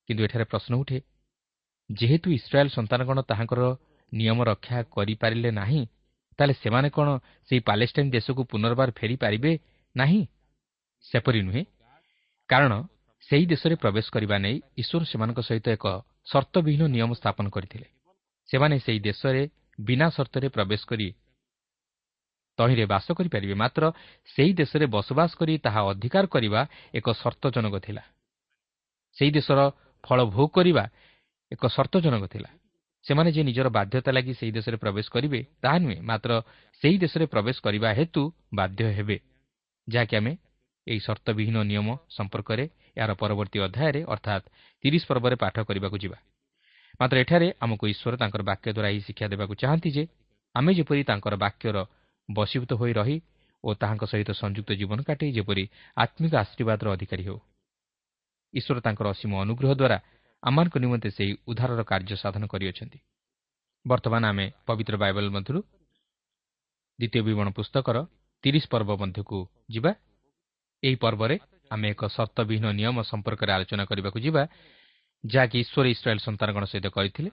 କିନ୍ତୁ 0.08 0.22
ଏଠାରେ 0.24 0.44
ପ୍ରଶ୍ନ 0.44 0.72
ଉଠେ 0.74 0.98
ଯେହେତୁ 1.90 2.28
ଇସ୍ରାଏଲ୍ 2.30 2.74
ସନ୍ତାନଗଣ 2.76 3.18
ତାହାଙ୍କର 3.22 3.60
ନିୟମ 4.12 4.38
ରକ୍ଷା 4.44 4.78
କରିପାରିଲେ 4.94 5.50
ନାହିଁ 5.60 5.82
ତାହେଲେ 6.38 6.54
ସେମାନେ 6.62 6.88
କ'ଣ 6.90 7.08
ସେହି 7.48 7.60
ପାଲେଷ୍ଟାଇନ୍ 7.60 8.10
ଦେଶକୁ 8.10 8.42
ପୁନର୍ବାର 8.44 8.88
ଫେରିପାରିବେ 8.98 9.52
ନାହିଁ? 9.94 10.22
ସେପରି 11.04 11.40
ନୁହେଁ। 11.42 11.64
କାରଣ 12.48 12.72
ସେହି 13.28 13.44
ଦେଶରେ 13.46 13.74
ପ୍ରବେଶ 13.74 14.06
କରିବା 14.14 14.36
ନେଇ 14.44 14.56
ଈଶ୍ୱର 14.76 15.02
ସେମାନଙ୍କ 15.04 15.40
ସହିତ 15.40 15.66
ଏକ 15.76 15.84
ସର୍ତ୍ତବିହୀନ 16.32 16.82
ନିୟମ 16.94 17.10
ସ୍ଥାପନ 17.14 17.46
କରିଥିଲେ। 17.48 17.86
ସେମାନେ 18.52 18.76
ସେହି 18.84 19.00
ଦେଶରେ 19.00 19.42
ବିନା 19.80 20.06
ସର୍ତ୍ତରେ 20.12 20.48
ପ୍ରବେଶ 20.48 20.82
କରି 20.84 21.08
ତହିଁରେ 22.58 22.84
ବାସ 22.86 23.06
କରିପାରିବେ। 23.16 23.54
ମାତ୍ର 23.54 23.82
ସେହି 24.28 24.52
ଦେଶରେ 24.52 24.84
ବସବାସ 24.86 25.30
କରି 25.40 25.54
ତାହା 25.58 25.80
ଅଧିକାର 25.88 26.24
କରିବା 26.28 26.60
ଏକ 26.94 27.06
ସର୍ତ୍ତଜନକ 27.16 27.74
ଥିଲା। 27.80 28.02
ସେହି 29.16 29.30
ଦେଶର 29.32 29.58
ଫଳ 30.04 30.18
ଭୋଗ 30.28 30.48
କରିବା 30.52 30.84
ଏକ 31.52 31.62
ସର୍ତ୍ତଜନକ 31.66 32.24
ଥିଲା। 32.28 32.50
ସେମାନେ 33.04 33.30
ଯେ 33.32 33.42
ନିଜର 33.42 33.68
ବାଧ୍ୟତା 33.68 34.10
ଲାଗି 34.12 34.32
ସେହି 34.34 34.52
ଦେଶରେ 34.52 34.76
ପ୍ରବେଶ 34.76 35.06
କରିବେ 35.10 35.40
ତାହା 35.62 35.78
ନୁହେଁ 35.78 35.98
ମାତ୍ର 36.00 36.30
ସେହି 36.82 36.96
ଦେଶରେ 37.04 37.24
ପ୍ରବେଶ 37.26 37.56
କରିବା 37.64 37.88
ହେତୁ 37.98 38.22
ବାଧ୍ୟ 38.54 38.84
ହେବେ। 38.96 39.16
ଯାହାକି 39.88 40.14
ଆମେ 40.16 40.32
ଏହି 40.86 41.00
ସର୍ତ୍ତବିହୀନ 41.00 41.56
ନିୟମ 41.62 41.88
ସମ୍ପର୍କରେ 42.16 42.64
ଏହାର 42.98 43.12
ପରବର୍ତ୍ତୀ 43.14 43.58
ଅଧ୍ୟାୟରେ 43.66 44.00
ଅର୍ଥାତ୍ 44.14 44.44
ତିରିଶ 44.84 45.02
ପର୍ବରେ 45.08 45.36
ପାଠ 45.42 45.56
କରିବାକୁ 45.68 45.98
ଯିବା। 45.98 46.18
ମାତ୍ର 47.02 47.16
ଏଠାରେ 47.24 47.48
ଆମକୁ 47.64 47.84
ଈଶ୍ୱର 47.92 48.14
ତାଙ୍କର 48.22 48.42
ବାକ୍ୟ 48.50 48.68
ଦ୍ୱାରା 48.70 48.88
ଏହି 48.92 49.00
ଶିକ୍ଷା 49.06 49.26
ଦେବାକୁ 49.32 49.54
ଚାହାନ୍ତି 49.62 49.90
ଯେ 49.96 50.02
ଆମେ 50.54 50.70
ଯେପରି 50.78 51.02
ତାଙ୍କର 51.10 51.34
ବାକ୍ୟର 51.44 51.76
ବଶୀଭୂତ 52.28 52.72
ହୋଇ 52.80 52.92
ରହି 52.98 53.16
ଓ 53.64 53.68
ତାହାଙ୍କ 53.74 54.04
ସହିତ 54.12 54.30
ସଂଯୁକ୍ତ 54.42 54.70
ଜୀବନ 54.80 54.98
କାଟି 55.08 55.26
ଯେପରି 55.36 55.64
ଆତ୍ମିକ 55.96 56.32
ଆଶୀର୍ବାଦର 56.42 56.86
ଅଧିକାରୀ 56.94 57.22
ହେଉ। 57.28 57.38
ଈଶ୍ୱର 58.54 58.78
ତାଙ୍କର 58.86 59.06
ଅସୀମ 59.14 59.32
ଅନୁଗ୍ରହ 59.44 59.70
ଦ୍ୱାରା 59.80 59.98
ଆମମାନଙ୍କ 60.42 60.76
ନିମନ୍ତେ 60.84 61.08
ସେହି 61.16 61.32
ଉଦ୍ଧାରର 61.50 61.80
କାର୍ଯ୍ୟ 61.90 62.16
ସାଧନ 62.22 62.42
କରିଅଛନ୍ତି। 62.52 62.98
ବର୍ତ୍ତମାନ 63.86 64.22
ଆମେ 64.32 64.46
ପବିତ୍ର 64.66 64.94
ବାଇବଲ 65.02 65.26
ମଧ୍ୟରୁ 65.36 65.60
ଦ୍ୱିତୀୟ 66.98 67.20
ବିବରଣ 67.26 67.48
ପୁସ୍ତକର 67.58 67.96
ତିରିଶ 68.44 68.64
ପର୍ବ 68.72 68.90
ମଧ୍ୟକୁ 69.02 69.38
ଯିବା। 69.74 69.92
ଏହି 70.82 70.96
ପର୍ବରେ 71.02 71.36
ଆମେ 71.70 71.86
ଏକ 71.94 72.02
ସର୍ତ୍ତବିହୀନ 72.16 72.66
ନିୟମ 72.78 72.96
ସମ୍ପର୍କରେ 73.10 73.50
ଆଲୋଚନା 73.56 73.84
କରିବାକୁ 73.90 74.18
ଯିବା 74.26 74.42
ଯାହାକି 75.24 75.56
ଈଶ୍ୱର 75.60 75.86
ଇସ୍ରାଏଲ୍ 75.88 76.24
ସନ୍ତାନଗଣ 76.26 76.64
ସହିତ 76.64 76.86
କରିଥିଲେ 76.88 77.30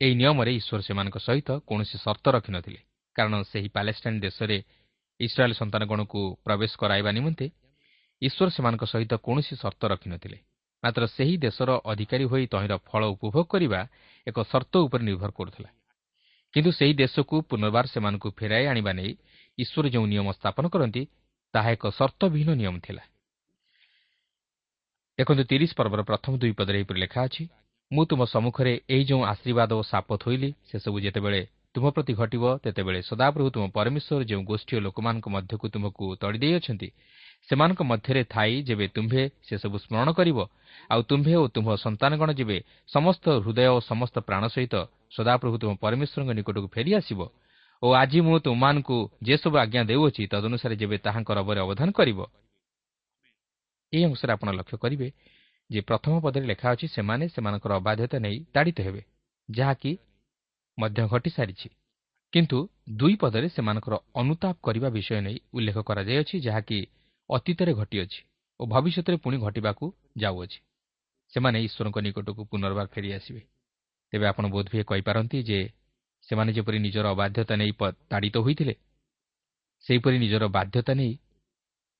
ଏହି 0.00 0.14
ନିୟମରେ 0.14 0.50
ଈଶ୍ୱର 0.60 0.80
ସେମାନଙ୍କ 0.82 1.16
ସହିତ 1.18 1.48
କୌଣସି 1.68 1.96
ସର୍ତ୍ତ 1.98 2.26
ରଖିନଥିଲେ 2.36 2.80
କାରଣ 3.16 3.34
ସେହି 3.42 3.68
ପାଲେଷ୍ଟାଇନ୍ 3.68 4.18
ଦେଶରେ 4.20 4.56
ଇସ୍ରାଏଲ୍ 5.20 5.58
ସନ୍ତାନଗଣକୁ 5.60 6.20
ପ୍ରବେଶ 6.44 6.72
କରାଇବା 6.78 7.10
ନିମନ୍ତେ 7.12 7.46
ଈଶ୍ୱର 8.22 8.48
ସେମାନଙ୍କ 8.50 8.84
ସହିତ 8.84 9.12
କୌଣସି 9.26 9.54
ସର୍ତ୍ତ 9.56 9.82
ରଖିନଥିଲେ 9.86 10.38
ମାତ୍ର 10.82 11.02
ସେହି 11.06 11.34
ଦେଶର 11.36 11.70
ଅଧିକାରୀ 11.84 12.24
ହୋଇ 12.24 12.44
ତହିଁର 12.46 12.74
ଫଳ 12.86 13.02
ଉପଭୋଗ 13.14 13.44
କରିବା 13.44 13.80
ଏକ 14.26 14.36
ସର୍ତ୍ତ 14.42 14.74
ଉପରେ 14.86 15.02
ନିର୍ଭର 15.04 15.30
କରୁଥିଲା। 15.30 15.70
କିନ୍ତୁ 16.54 16.70
ସେହି 16.72 16.94
ଦେଶକୁ 16.94 17.36
ପୁନର୍ବାର 17.50 17.84
ସେମାନଙ୍କୁ 17.86 18.28
ଫେରାଇ 18.30 18.64
ଆଣିବା 18.66 18.92
ନେଇ 18.92 19.12
ଈଶ୍ୱର 19.58 19.84
ଯେଉଁ 19.88 20.06
ନିୟମ 20.06 20.28
ସ୍ଥାପନ 20.38 20.64
କରନ୍ତି 20.68 21.02
ତାହା 21.54 21.70
ଏକ 21.72 21.84
ସର୍ତ୍ତବିହୀନ 21.90 22.50
ନିୟମ 22.54 22.76
ଥିଲା। 22.78 23.02
ଦେଖନ୍ତୁ 25.18 25.44
ତିରିଶ 25.50 25.70
ପର୍ବର 25.74 26.00
ପ୍ରଥମ 26.06 26.32
ଦୁଇ 26.38 26.52
ପଦରେ 26.54 26.76
ଏହିପରି 26.78 26.98
ଲେଖା 27.00 27.20
ଅଛି 27.26 27.42
ମୁଁ 27.90 28.02
ତୁମ 28.06 28.20
ସମ୍ମୁଖରେ 28.24 28.72
ଏହି 28.88 29.04
ଯେଉଁ 29.04 29.22
ଆଶୀର୍ବାଦ 29.26 29.70
ଓ 29.74 29.82
ସାପ 29.82 30.08
ଥୋଇଲି 30.16 30.50
ସେସବୁ 30.68 30.96
ଯେତେବେଳେ 31.04 31.40
ତୁମ 31.74 31.84
ପ୍ରତି 31.90 32.12
ଘଟିବ 32.14 32.44
ତେତେବେଳେ 32.62 33.00
ସଦାପ୍ରଭୁ 33.02 33.48
ତୁମ 33.50 33.64
ପରମେଶ୍ୱର 33.74 34.22
ଯେଉଁ 34.30 34.42
ଗୋଷ୍ଠୀ 34.50 34.72
ଓ 34.78 34.80
ଲୋକମାନଙ୍କ 34.86 35.26
ମଧ୍ୟକୁ 35.28 35.66
ତୁମକୁ 35.68 36.04
ତଡ଼ି 36.22 36.38
ଦେଇଅଛନ୍ତି 36.38 36.88
ସେମାନଙ୍କ 37.48 37.80
ମଧ୍ୟରେ 37.82 38.22
ଥାଇ 38.30 38.52
ଯେବେ 38.62 38.86
ତୁମ୍ଭେ 38.94 39.22
ସେସବୁ 39.42 39.76
ସ୍ମରଣ 39.78 40.08
କରିବ 40.14 40.38
ଆଉ 40.90 41.00
ତୁମ୍ଭେ 41.10 41.34
ଓ 41.42 41.44
ତୁମ୍ଭ 41.50 41.68
ସନ୍ତାନଗଣ 41.76 42.30
ଯେବେ 42.38 42.58
ସମସ୍ତ 42.88 43.24
ହୃଦୟ 43.42 43.66
ଓ 43.74 43.78
ସମସ୍ତ 43.90 44.16
ପ୍ରାଣ 44.22 44.42
ସହିତ 44.54 44.74
ସଦାପ୍ରଭୁ 45.10 45.56
ତୁମ 45.58 45.70
ପରମେଶ୍ୱରଙ୍କ 45.82 46.30
ନିକଟକୁ 46.38 46.68
ଫେରିଆସିବ 46.70 47.20
ଓ 47.82 47.86
ଆଜି 48.02 48.18
ମୁଁ 48.20 48.36
ତୁମମାନଙ୍କୁ 48.38 48.96
ଯେସବୁ 49.22 49.54
ଆଜ୍ଞା 49.58 49.82
ଦେଉଅଛି 49.90 50.22
ତଦନୁସାରେ 50.32 50.74
ଯେବେ 50.80 50.96
ତାହାଙ୍କ 51.02 51.30
ରବରେ 51.34 51.60
ଅବଦାନ 51.60 51.88
କରିବ 51.90 52.18
ଏହି 53.92 54.04
ଅଂଶରେ 54.04 54.32
ଆପଣ 54.32 54.48
ଲକ୍ଷ୍ୟ 54.52 54.76
କରିବେ 54.78 55.08
ଯେ 55.70 55.80
ପ୍ରଥମ 55.80 56.14
ପଦରେ 56.20 56.44
ଲେଖା 56.46 56.68
ଅଛି 56.72 56.86
ସେମାନେ 56.88 57.24
ସେମାନଙ୍କର 57.28 57.72
ଅବାଧ୍ୟତା 57.74 58.18
ନେଇ 58.18 58.36
ତାଡ଼ିତ 58.54 58.78
ହେବେ 58.80 59.02
ଯାହାକି 59.48 59.92
ମଧ୍ୟ 60.78 61.00
ଘଟିସାରିଛି 61.10 61.68
କିନ୍ତୁ 62.32 62.58
ଦୁଇ 62.98 63.14
ପଦରେ 63.16 63.48
ସେମାନଙ୍କର 63.48 63.94
ଅନୁତାପ 64.14 64.56
କରିବା 64.62 64.88
ବିଷୟ 64.88 65.20
ନେଇ 65.26 65.36
ଉଲ୍ଲେଖ 65.54 65.78
କରାଯାଇଅଛି 65.88 66.36
ଯାହାକି 66.40 66.78
ଅତୀତରେ 67.30 67.72
ଘଟିଅଛି 67.74 68.20
ଓ 68.60 68.62
ଭବିଷ୍ୟତରେ 68.66 69.16
ପୁଣି 69.16 69.36
ଘଟିବାକୁ 69.38 69.84
ଯାଉଅଛି। 70.18 70.58
ସେମାନେ 71.32 71.58
ଈଶ୍ୱରଙ୍କ 71.66 71.98
ନିକଟକୁ 72.06 72.42
ପୁନର୍ବାର 72.50 72.86
ଫେରିଆସିବେ 72.86 73.42
ତେବେ 74.12 74.26
ଆପଣ 74.26 74.44
ବୋଧହୁଏ 74.48 74.82
କହିପାରନ୍ତି 74.90 75.38
ଯେ 75.42 75.58
ସେମାନେ 76.28 76.50
ଯେପରି 76.52 76.78
ନିଜର 76.78 77.06
ଅବାଧ୍ୟତା 77.14 77.54
ନେଇ 77.60 77.72
ତାଡ଼ିତ 78.10 78.36
ହୋଇଥିଲେ 78.38 78.74
ସେହିପରି 79.86 80.16
ନିଜର 80.18 80.44
ବାଧ୍ୟତା 80.56 80.92
ନେଇ 80.94 81.12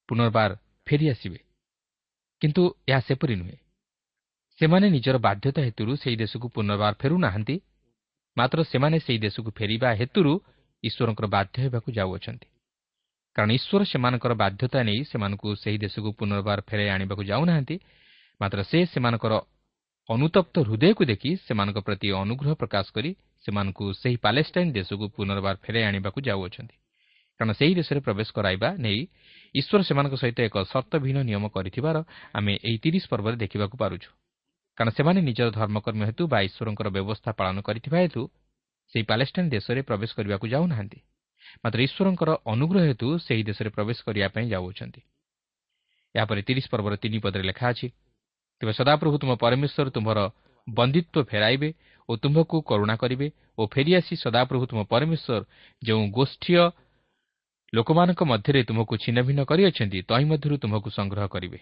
ପୁନର୍ବାର 0.09 0.50
ଫେରିଆସିବେ 0.87 1.38
କିନ୍ତୁ 2.42 2.62
ଏହା 2.88 3.00
ସେପରି 3.00 3.35
ନୁହେଁ 3.37 3.57
ସେମାନେ 4.61 4.87
ନିଜର 4.90 5.16
ବାଧ୍ୟତା 5.18 5.61
ହେତୁରୁ 5.62 5.92
ସେହି 5.97 6.16
ଦେଶକୁ 6.16 6.47
ପୁନର୍ବାର 6.54 6.92
ଫେରୁନାହାନ୍ତି 7.02 7.57
ମାତ୍ର 8.37 8.59
ସେମାନେ 8.64 8.97
ସେହି 9.07 9.18
ଦେଶକୁ 9.18 9.50
ଫେରିବା 9.59 9.88
ହେତୁରୁ 10.00 10.33
ଈଶ୍ୱରଙ୍କର 10.85 11.26
ବାଧ୍ୟ 11.26 11.57
ହେବାକୁ 11.64 11.88
ଯାଉଅଛନ୍ତି 11.92 12.49
କାରଣ 13.37 13.50
ଈଶ୍ୱର 13.52 13.83
ସେମାନଙ୍କର 13.85 14.33
ବାଧ୍ୟତା 14.35 14.78
ନେଇ 14.83 15.00
ସେମାନଙ୍କୁ 15.04 15.49
ସେହି 15.54 15.78
ଦେଶକୁ 15.78 16.09
ପୁନର୍ବାର 16.18 16.59
ଫେରାଇ 16.68 16.88
ଆଣିବାକୁ 16.95 17.23
ଯାଉନାହାନ୍ତି 17.30 17.76
ମାତ୍ର 18.40 18.59
ସେ 18.71 18.78
ସେମାନଙ୍କର 18.92 19.35
ଅନୁତପ୍ତ 20.09 20.54
ହୃଦୟକୁ 20.66 21.02
ଦେଖି 21.04 21.30
ସେମାନଙ୍କ 21.47 21.78
ପ୍ରତି 21.87 22.09
ଅନୁଗ୍ରହ 22.23 22.52
ପ୍ରକାଶ 22.54 22.87
କରି 22.97 23.11
ସେମାନଙ୍କୁ 23.45 23.85
ସେହି 24.00 24.16
ପାଲେଷ୍ଟାଇନ୍ 24.25 24.71
ଦେଶକୁ 24.73 25.04
ପୁନର୍ବାର 25.16 25.57
ଫେରାଇ 25.64 25.85
ଆଣିବାକୁ 25.90 26.18
ଯାଉଅଛନ୍ତି 26.28 26.76
କାରଣ 27.40 27.50
ସେହି 27.52 27.73
ଦେଶରେ 27.75 28.00
ପ୍ରବେଶ 28.00 28.28
କରାଇବା 28.35 28.68
ନେଇ 28.78 29.00
ଈଶ୍ୱର 29.55 29.81
ସେମାନଙ୍କ 29.83 30.14
ସହିତ 30.17 30.38
ଏକ 30.49 30.57
ସର୍ତ୍ତବିହୀନ 30.64 31.19
ନିୟମ 31.25 31.45
କରିଥିବାର 31.49 31.97
ଆମେ 32.35 32.52
ଏହି 32.69 32.78
ତିରିଶ 32.85 33.05
ପର୍ବରେ 33.09 33.37
ଦେଖିବାକୁ 33.37 33.76
ପାରୁଛୁ। 33.76 34.09
କାରଣ 34.78 34.90
ସେମାନେ 34.95 35.21
ନିଜର 35.21 35.49
ଧର୍ମକର୍ମ 35.50 36.00
ହେତୁ 36.09 36.23
ବା 36.33 36.38
ଈଶ୍ୱରଙ୍କର 36.49 36.88
ବ୍ୟବସ୍ଥା 36.97 37.31
ପାଳନ 37.40 37.57
କରିଥିବା 37.67 37.99
ହେତୁ 38.05 38.23
ସେହି 38.93 39.05
ପାଲେଷ୍ଟାଇନ୍ 39.11 39.49
ଦେଶରେ 39.50 39.81
ପ୍ରବେଶ 39.83 40.11
କରିବାକୁ 40.19 40.47
ଯାଉନାହାନ୍ତି। 40.55 40.99
ମାତ୍ର 41.64 41.78
ଈଶ୍ୱରଙ୍କର 41.87 42.31
ଅନୁଗ୍ରହ 42.52 42.83
ହେତୁ 42.90 43.09
ସେହି 43.19 43.43
ଦେଶରେ 43.49 43.71
ପ୍ରବେଶ 43.76 43.99
କରିବା 44.07 44.28
ପାଇଁ 44.35 44.47
ଯାଉଅଛନ୍ତି। 44.55 45.00
ଏହାପରେ 46.14 46.40
ତିରିଶ 46.43 46.67
ପର୍ବର 46.73 46.95
ତିନି 47.02 47.19
ପଦରେ 47.25 47.45
ଲେଖା 47.50 47.67
ଅଛି 47.73 47.89
ତେବେ 48.61 48.73
ସଦାପ୍ରଭୁ 48.73 49.17
ତୁମ 49.23 49.30
ପରମେଶ୍ୱର 49.43 49.89
ତୁମର 49.97 50.19
ବନ୍ଦିତ୍ୱ 50.67 51.28
ଫେରାଇବେ 51.30 51.71
ଓ 52.08 52.13
ତୁମ୍ଭକୁ 52.17 52.56
କରୁଣା 52.63 52.95
କରିବେ 52.97 53.28
ଓ 53.58 53.63
ଫେରିଆସି 53.67 54.15
ସଦାପ୍ରଭୁ 54.25 54.65
ତୁମ 54.71 54.80
ପରମେଶ୍ୱର 54.93 55.43
ଯେଉଁ 55.82 56.02
ଗୋଷ୍ଠୀୟ 56.11 56.63
ଲୋକମାନଙ୍କ 57.73 58.25
ମଧ୍ୟରେ 58.25 58.61
ତୁମକୁ 58.65 58.95
ଛିନ୍ନଭିନ୍ନ 58.97 59.41
କରିଅଛନ୍ତି 59.45 59.99
ତହିଁ 60.09 60.25
ମଧ୍ୟରୁ 60.25 60.57
ତୁମକୁ 60.57 60.89
ସଂଗ୍ରହ 60.89 61.25
କରିବେ। 61.28 61.59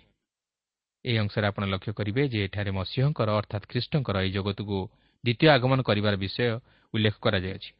ଏହି 1.04 1.18
ଅଂଶରେ 1.18 1.46
ଆପଣ 1.50 1.62
ଲକ୍ଷ୍ୟ 1.66 1.92
କରିବେ 1.98 2.22
ଯେ 2.32 2.38
ଏଠାରେ 2.46 2.70
ମସିହଙ୍କର 2.78 3.28
ଅର୍ଥାତ୍ 3.40 3.66
ଖ୍ରୀଷ୍ଟଙ୍କର 3.70 4.16
ଏହି 4.22 4.30
ଜଗତକୁ 4.36 4.76
ଦ୍ୱିତୀୟ 5.24 5.46
ଆଗମନ 5.56 5.78
କରିବାର 5.88 6.14
ବିଷୟ 6.24 6.46
ଉଲ୍ଲେଖ 6.94 7.14
କରାଯାଇଅଛି 7.24 7.70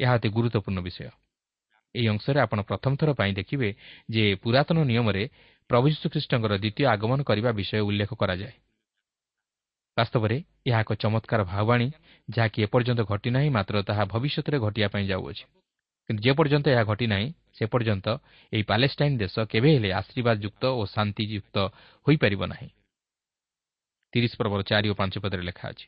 ଏହା 0.00 0.12
ଅତି 0.18 0.28
ଗୁରୁତ୍ୱପୂର୍ଣ୍ଣ 0.36 0.80
ବିଷୟ। 0.86 1.08
ଏହି 1.94 2.06
ଅଂଶରେ 2.12 2.38
ଆପଣ 2.44 2.58
ପ୍ରଥମ 2.68 2.92
ଥର 3.00 3.10
ପାଇଁ 3.20 3.32
ଦେଖିବେ 3.40 3.68
ଯେ 4.12 4.24
ପୁରାତନ 4.42 4.76
ନିୟମରେ 4.90 5.22
ପ୍ରଭୁ 5.70 5.86
ଯୀଶୁଖ୍ରୀଷ୍ଟଙ୍କର 5.92 6.52
ଦ୍ୱିତୀୟ 6.62 6.84
ଆଗମନ 6.94 7.18
କରିବା 7.28 7.50
ବିଷୟ 7.58 7.80
ଉଲ୍ଲେଖ 7.88 8.10
କରାଯାଏ। 8.20 8.54
ବାସ୍ତବରେ 9.96 10.36
ଏହା 10.68 10.80
ଏକ 10.84 10.90
ଚମତ୍କାର 11.02 11.40
ଭାବାଣୀ 11.52 11.88
ଯାହାକି 12.28 12.58
ଏପର୍ଯ୍ୟନ୍ତ 12.66 13.00
ଘଟିନାହିଁ 13.12 13.50
ମାତ୍ର 13.56 13.74
ତାହା 13.88 14.04
ଭବିଷ୍ୟତରେ 14.12 14.56
ଘଟିବା 14.64 14.88
ପାଇଁ 14.94 15.06
ଯାଉଅଛି। 15.12 15.44
କିନ୍ତୁ 16.08 16.22
ଯେପର୍ଯ୍ୟନ୍ତ 16.24 16.66
ଏହା 16.72 16.84
ଘଟିନାହିଁ 16.90 17.26
ସେ 17.56 17.64
ପର୍ଯ୍ୟନ୍ତ 17.72 18.06
ଏହି 18.52 18.64
ପାଲେଷ୍ଟାଇନ୍ 18.70 19.16
ଦେଶ 19.22 19.34
କେବେ 19.52 19.68
ହେଲେ 19.76 19.90
ଆଶୀର୍ବାଦ 20.00 20.36
ଯୁକ୍ତ 20.40 20.62
ଓ 20.72 20.82
ଶାନ୍ତିଯୁକ୍ତ 20.88 21.56
ହୋଇପାରିବ 22.06 22.42
ନାହିଁ। 22.48 22.68
ତିରିଶ 24.12 24.32
ପର୍ବର 24.40 24.60
ଚାରି 24.64 24.88
ଓ 24.88 24.94
ପାଞ୍ଚ 25.00 25.14
ପଦରେ 25.20 25.42
ଲେଖା 25.48 25.64
ଅଛି 25.68 25.86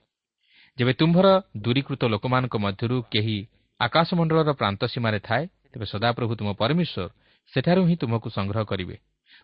ଯେବେ 0.78 0.92
ତୁମ୍ଭର 1.00 1.26
ଦୂରୀକୃତ 1.56 2.02
ଲୋକମାନଙ୍କ 2.14 2.54
ମଧ୍ୟରୁ 2.56 2.96
କେହି 3.12 3.37
ଆକାଶମଣ୍ଡଳର 3.80 4.50
ପ୍ରାନ୍ତ 4.61 4.83
ସୀମାରେ 4.92 5.18
ଥାଏ 5.28 5.44
ତେବେ 5.72 5.87
ସଦାପ୍ରଭୁ 5.92 6.33
ତୁମ 6.40 6.48
ପରମେଶ୍ୱର 6.61 7.09
ସେଠାରୁ 7.52 7.83
ହିଁ 7.88 7.96
ତୁମକୁ 8.02 8.28
ସଂଗ୍ରହ 8.37 8.62
କରିବେ 8.70 8.96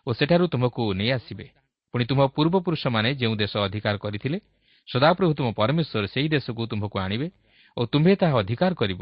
ଓ 0.07 0.09
ସେଠାରୁ 0.13 0.45
ତୁମକୁ 0.53 0.83
ନେଇ 0.99 1.09
ଆସିବେ। 1.17 1.47
ପୁଣି 1.93 2.03
ତୁମ 2.05 2.19
ପୂର୍ବପୁରୁଷମାନେ 2.35 3.09
ଯେଉଁ 3.17 3.35
ଦେଶ 3.41 3.53
ଅଧିକାର 3.67 3.95
କରିଥିଲେ 3.97 4.37
ସଦାପ୍ରଭୁ 4.87 5.31
ତୁମ 5.37 5.47
ପରମେଶ୍ୱର 5.59 6.05
ସେହି 6.13 6.27
ଦେଶକୁ 6.35 6.61
ତୁମ୍ଭକୁ 6.71 6.97
ଆଣିବେ 7.05 7.27
ଓ 7.77 7.81
ତୁମ୍ଭେ 7.91 8.13
ତାହା 8.21 8.35
ଅଧିକାର 8.41 8.71
କରିବ। 8.81 9.01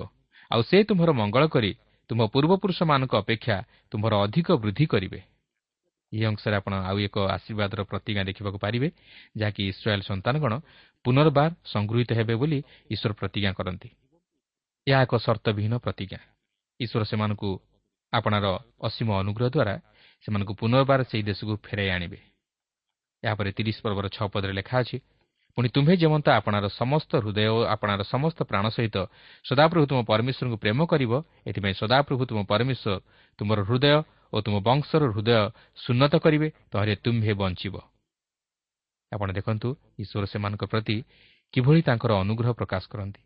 ଆଉ 0.52 0.62
ସେ 0.62 0.78
ତୁମ୍ଭର 0.84 1.10
ମଙ୍ଗଳ 1.12 1.44
କରି 1.48 1.72
ତୁମ 2.10 2.20
ପୂର୍ବପୁରୁଷମାନଙ୍କ 2.34 3.14
ଅପେକ୍ଷା 3.16 3.58
ତୁମ୍ଭର 3.92 4.14
ଅଧିକ 4.26 4.48
ବୃଦ୍ଧି 4.62 4.86
କରିବେ। 4.86 5.20
ଏହି 6.14 6.26
ଅଂଶରେ 6.26 6.56
ଆପଣ 6.56 6.74
ଆଉ 6.90 6.98
ଏକ 7.00 7.16
ଆଶୀର୍ବାଦର 7.36 7.80
ପ୍ରତିଜ୍ଞା 7.84 8.24
ଦେଖିବାକୁ 8.24 8.58
ପାରିବେ 8.58 8.88
ଯାହାକି 9.38 9.62
ଇସ୍ରାଏଲ୍ 9.72 10.08
ସନ୍ତାନଗଣ 10.10 10.54
ପୁନର୍ବାର 11.06 11.52
ସଂଗୃହୀତ 11.74 12.10
ହେବେ 12.14 12.36
ବୋଲି 12.42 12.60
ଈଶ୍ୱର 12.94 13.12
ପ୍ରତିଜ୍ଞା 13.20 13.52
କରନ୍ତି। 13.58 13.90
ଏହା 14.88 15.00
ଏକ 15.06 15.14
ସର୍ତ୍ତବିହୀନ 15.18 15.74
ପ୍ରତିଜ୍ଞା। 15.78 16.20
ଈଶ୍ୱର 16.80 17.04
ସେମାନଙ୍କୁ 17.04 17.50
ଆପଣାର 18.14 18.46
ଅସୀମ 18.82 19.10
ଅନୁଗ୍ରହ 19.22 19.48
ଦ୍ୱାରା 19.50 19.76
ସେମାନଙ୍କୁ 20.26 20.54
ପୁନର୍ବାର 20.54 21.00
ସେହି 21.04 21.24
ଦେଶକୁ 21.24 21.54
ଫେରାଇ 21.66 21.90
ଆଣିବେ। 21.90 22.20
ଏହାପରେ 23.24 23.50
ତିରିଶ 23.58 23.78
ପର୍ବର 23.84 24.06
ଛଅ 24.16 24.28
ପଦରେ 24.34 24.54
ଲେଖା 24.54 24.76
ଅଛି 24.80 24.98
ପୁଣି 25.58 25.70
ତୁମ୍ଭେ 25.72 25.96
ଯେମନ୍ତ 25.96 26.28
ଆପଣାର 26.36 26.68
ସମସ୍ତ 26.68 27.12
ହୃଦୟ 27.24 27.48
ଓ 27.48 27.60
ଆପଣାର 27.74 28.02
ସମସ୍ତ 28.04 28.40
ପ୍ରାଣ 28.44 28.66
ସହିତ 28.76 28.98
ସଦାପ୍ରଭୁ 29.46 29.86
ତୁମ 29.88 30.00
ପରମେଶ୍ୱରଙ୍କୁ 30.04 30.58
ପ୍ରେମ 30.60 30.80
କରିବ 30.92 31.12
ଏଥିପାଇଁ 31.48 31.76
ସଦାପ୍ରଭୁ 31.82 32.24
ତୁମ 32.30 32.40
ପରମେଶ୍ୱର 32.52 32.94
ତୁମର 33.40 33.60
ହୃଦୟ 33.64 33.96
ଓ 34.34 34.38
ତୁମ 34.44 34.56
ବଂଶର 34.68 35.02
ହୃଦୟ 35.16 35.32
ସୁନ୍ନତ 35.80 36.14
କରିବେ 36.20 36.48
ତହରେ 36.72 36.94
ତୁମ୍ଭେ 37.04 37.34
ବଞ୍ଚିବ। 37.42 37.76
ଆପଣ 39.12 39.28
ଦେଖନ୍ତୁ 39.32 39.68
ଈଶ୍ୱର 40.04 40.24
ସେମାନଙ୍କ 40.28 40.64
ପ୍ରତି 40.68 40.98
କିଭଳି 41.54 41.82
ତାଙ୍କର 41.88 42.12
ଅନୁଗ୍ରହ 42.24 42.52
ପ୍ରକାଶ 42.60 42.84
କରନ୍ତି। 42.92 43.22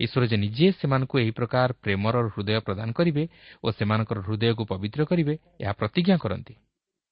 ଈଶ୍ୱର 0.00 0.22
ଯେ 0.30 0.36
ନିଜେ 0.44 0.66
ସେମାନଙ୍କୁ 0.80 1.14
ଏହି 1.22 1.32
ପ୍ରକାର 1.38 1.68
ପ୍ରେମର 1.84 2.14
ହୃଦୟ 2.32 2.56
ପ୍ରଦାନ 2.66 2.88
କରିବେ 2.98 3.24
ଓ 3.64 3.66
ସେମାନଙ୍କର 3.76 4.18
ହୃଦୟକୁ 4.26 4.62
ପବିତ୍ର 4.64 5.00
କରିବେ 5.04 5.34
ଏହା 5.60 5.72
ପ୍ରତିଜ୍ଞା 5.80 6.16
କରନ୍ତି। 6.24 6.54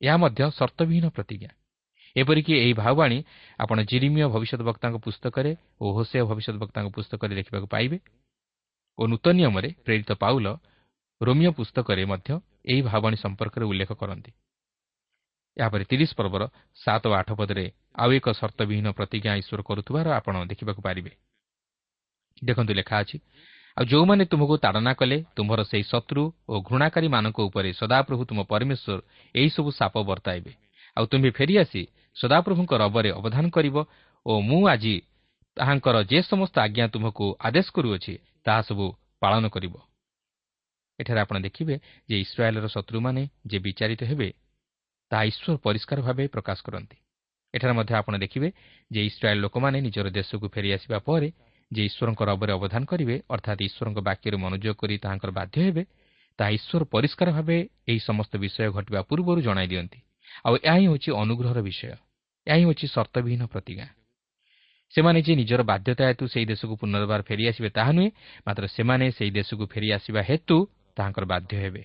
ଏହା 0.00 0.16
ମଧ୍ୟ 0.16 0.40
ସର୍ତ୍ତବିହୀନ 0.58 1.06
ପ୍ରତିଜ୍ଞା। 1.12 1.50
ଏପରିକି 2.16 2.52
ଏହି 2.54 2.72
ଭାବବାଣୀ 2.74 3.18
ଆପଣ 3.58 3.78
ଜିରିମିୟ 3.90 4.26
ଭବିଷ୍ୟତ 4.34 4.62
ବକ୍ତାଙ୍କ 4.68 4.96
ପୁସ୍ତକରେ 5.06 5.52
ଓ 5.80 5.86
ହୋସେ 5.96 6.18
ଭବିଷ୍ୟତ 6.30 6.56
ବକ୍ତାଙ୍କ 6.62 6.88
ପୁସ୍ତକରେ 6.96 7.32
ଦେଖିବାକୁ 7.40 7.66
ପାଇବେ 7.74 7.96
ଓ 8.98 9.02
ନୂତନ 9.08 9.32
ନିୟମରେ 9.38 9.68
ପ୍ରେରିତ 9.84 10.10
ପାଉଲ 10.22 10.46
ରୋମିଓ 11.20 11.50
ପୁସ୍ତକରେ 11.58 12.02
ମଧ୍ୟ 12.12 12.30
ଏହି 12.70 12.80
ଭାବବାଣୀ 12.82 13.16
ସମ୍ପର୍କରେ 13.24 13.64
ଉଲ୍ଲେଖ 13.64 13.90
କରନ୍ତି। 13.92 14.30
ଏହାପରେ 15.56 15.84
ତିରିଶ 15.90 16.10
ପର୍ବର 16.18 16.42
ସାତ 16.76 17.02
ଓ 17.08 17.12
ଆଠ 17.12 17.28
ପଦରେ 17.40 17.64
ଆଉ 17.94 18.10
ଏକ 18.18 18.26
ସର୍ତ୍ତବିହୀନ 18.40 18.88
ପ୍ରତିଜ୍ଞା 18.98 19.32
ଈଶ୍ୱର 19.40 19.60
କରୁଥିବାର 19.68 20.06
ଆପଣ 20.18 20.34
ଦେଖିବାକୁ 20.50 20.80
ପାରିବେ। 20.86 21.12
ଦେଖନ୍ତୁ 22.42 22.72
ଲେଖା 22.74 22.96
ଅଛି 23.02 23.16
ଆଉ 23.76 23.84
ଯେଉଁମାନେ 23.90 24.24
ତୁମକୁ 24.32 24.54
ତାଡ଼ନା 24.64 24.92
କଲେ 25.00 25.16
ତୁମର 25.36 25.60
ସେହି 25.64 25.84
ଶତ୍ରୁ 25.92 26.22
ଓ 26.48 26.54
ଘୃଣାକାରୀମାନଙ୍କ 26.68 27.38
ଉପରେ 27.48 27.70
ସଦାପ୍ରଭୁ 27.72 28.22
ତୁମ 28.28 28.40
ପରମେଶ୍ୱର 28.52 28.98
ଏହିସବୁ 29.34 29.70
ସାପ 29.78 29.94
ବର୍ତ୍ତାଇବେ। 30.10 30.52
ଆଉ 30.96 31.04
ତୁମ୍ଭେ 31.10 31.30
ଫେରିଆସି 31.38 31.82
ସଦାପ୍ରଭୁଙ୍କ 32.16 32.72
ରବରେ 32.74 33.10
ଅବଦାନ 33.10 33.44
କରିବ 33.50 33.76
ଓ 34.26 34.32
ମୁଁ 34.40 34.60
ଆଜି 34.68 34.94
ତାହାଙ୍କର 35.56 35.96
ଯେ 36.02 36.18
ସମସ୍ତ 36.22 36.54
ଆଜ୍ଞା 36.60 36.86
ତୁମକୁ 36.88 37.26
ଆଦେଶ 37.40 37.66
କରୁଅଛି 37.76 38.14
ତାହା 38.46 38.60
ସବୁ 38.68 38.86
ପାଳନ 39.22 39.44
କରିବ। 39.48 39.74
ଏଠାରେ 40.98 41.20
ଆପଣ 41.20 41.36
ଦେଖିବେ 41.46 41.74
ଯେ 42.08 42.16
ଇସ୍ରାଏଲ୍ର 42.24 42.66
ଶତ୍ରୁମାନେ 42.68 43.22
ଯେ 43.46 43.58
ବିଚାରିତ 43.58 44.02
ହେବେ 44.04 44.28
ତାହା 45.10 45.24
ଈଶ୍ୱର 45.30 45.56
ପରିଷ୍କାର 45.56 45.98
ଭାବେ 46.02 46.24
ପ୍ରକାଶ 46.34 46.58
କରନ୍ତି। 46.66 46.96
ଏଠାରେ 47.54 47.72
ମଧ୍ୟ 47.72 47.92
ଆପଣ 47.94 48.14
ଦେଖିବେ 48.18 48.48
ଯେ 48.90 49.00
ଇସ୍ରାଏଲ୍ 49.10 49.40
ଲୋକମାନେ 49.40 49.78
ନିଜର 49.80 50.06
ଦେଶକୁ 50.10 50.46
ଫେରିଆସିବା 50.48 50.98
ପରେ 51.08 51.28
ଯେ 51.70 51.82
ଈଶ୍ୱରଙ୍କ 51.88 52.20
ରବରେ 52.22 52.52
ଅବଦାନ 52.52 52.82
କରିବେ 52.84 53.16
ଅର୍ଥାତ୍ 53.28 53.60
ଈଶ୍ୱରଙ୍କ 53.68 53.98
ବାକ୍ୟରେ 54.08 54.36
ମନୋଯୋଗ 54.44 54.74
କରି 54.76 54.94
ତାହାଙ୍କର 54.98 55.30
ବାଧ୍ୟ 55.38 55.56
ହେବେ 55.66 55.82
ତାହା 56.38 56.50
ଈଶ୍ୱର 56.58 56.82
ପରିଷ୍କାର 56.94 57.28
ଭାବେ 57.32 57.56
ଏହି 57.88 58.00
ସମସ୍ତ 58.08 58.32
ବିଷୟ 58.44 58.70
ଘଟିବା 58.76 59.00
ପୂର୍ବରୁ 59.08 59.40
ଜଣାଇ 59.42 59.68
ଦିଅନ୍ତି। 59.72 59.98
ଆଉ 60.44 60.54
ଏହା 60.64 60.76
ହିଁ 60.76 60.86
ହେଉଛି 60.86 61.10
ଅନୁଗ୍ରହର 61.12 61.58
ବିଷୟ। 61.60 61.84
ଏହା 62.46 62.56
ହିଁ 62.56 62.64
ହେଉଛି 62.64 62.86
ସର୍ତ୍ତବିହୀନ 62.86 63.42
ପ୍ରତିଜ୍ଞା। 63.46 63.86
ସେମାନେ 64.94 65.18
ଯେ 65.22 65.32
ନିଜର 65.34 65.60
ବାଧ୍ୟତା 65.62 66.04
ହେତୁ 66.06 66.24
ସେହି 66.28 66.46
ଦେଶକୁ 66.46 66.74
ପୁନର୍ବାର 66.76 67.20
ଫେରିଆସିବେ 67.22 67.70
ତାହା 67.70 67.92
ନୁହେଁ 67.92 68.10
ମାତ୍ର 68.46 68.64
ସେମାନେ 68.66 69.04
ସେହି 69.10 69.30
ଦେଶକୁ 69.30 69.64
ଫେରିଆସିବା 69.66 70.20
ହେତୁ 70.22 70.56
ତାହାଙ୍କର 70.96 71.24
ବାଧ୍ୟ 71.24 71.52
ହେବେ। 71.56 71.82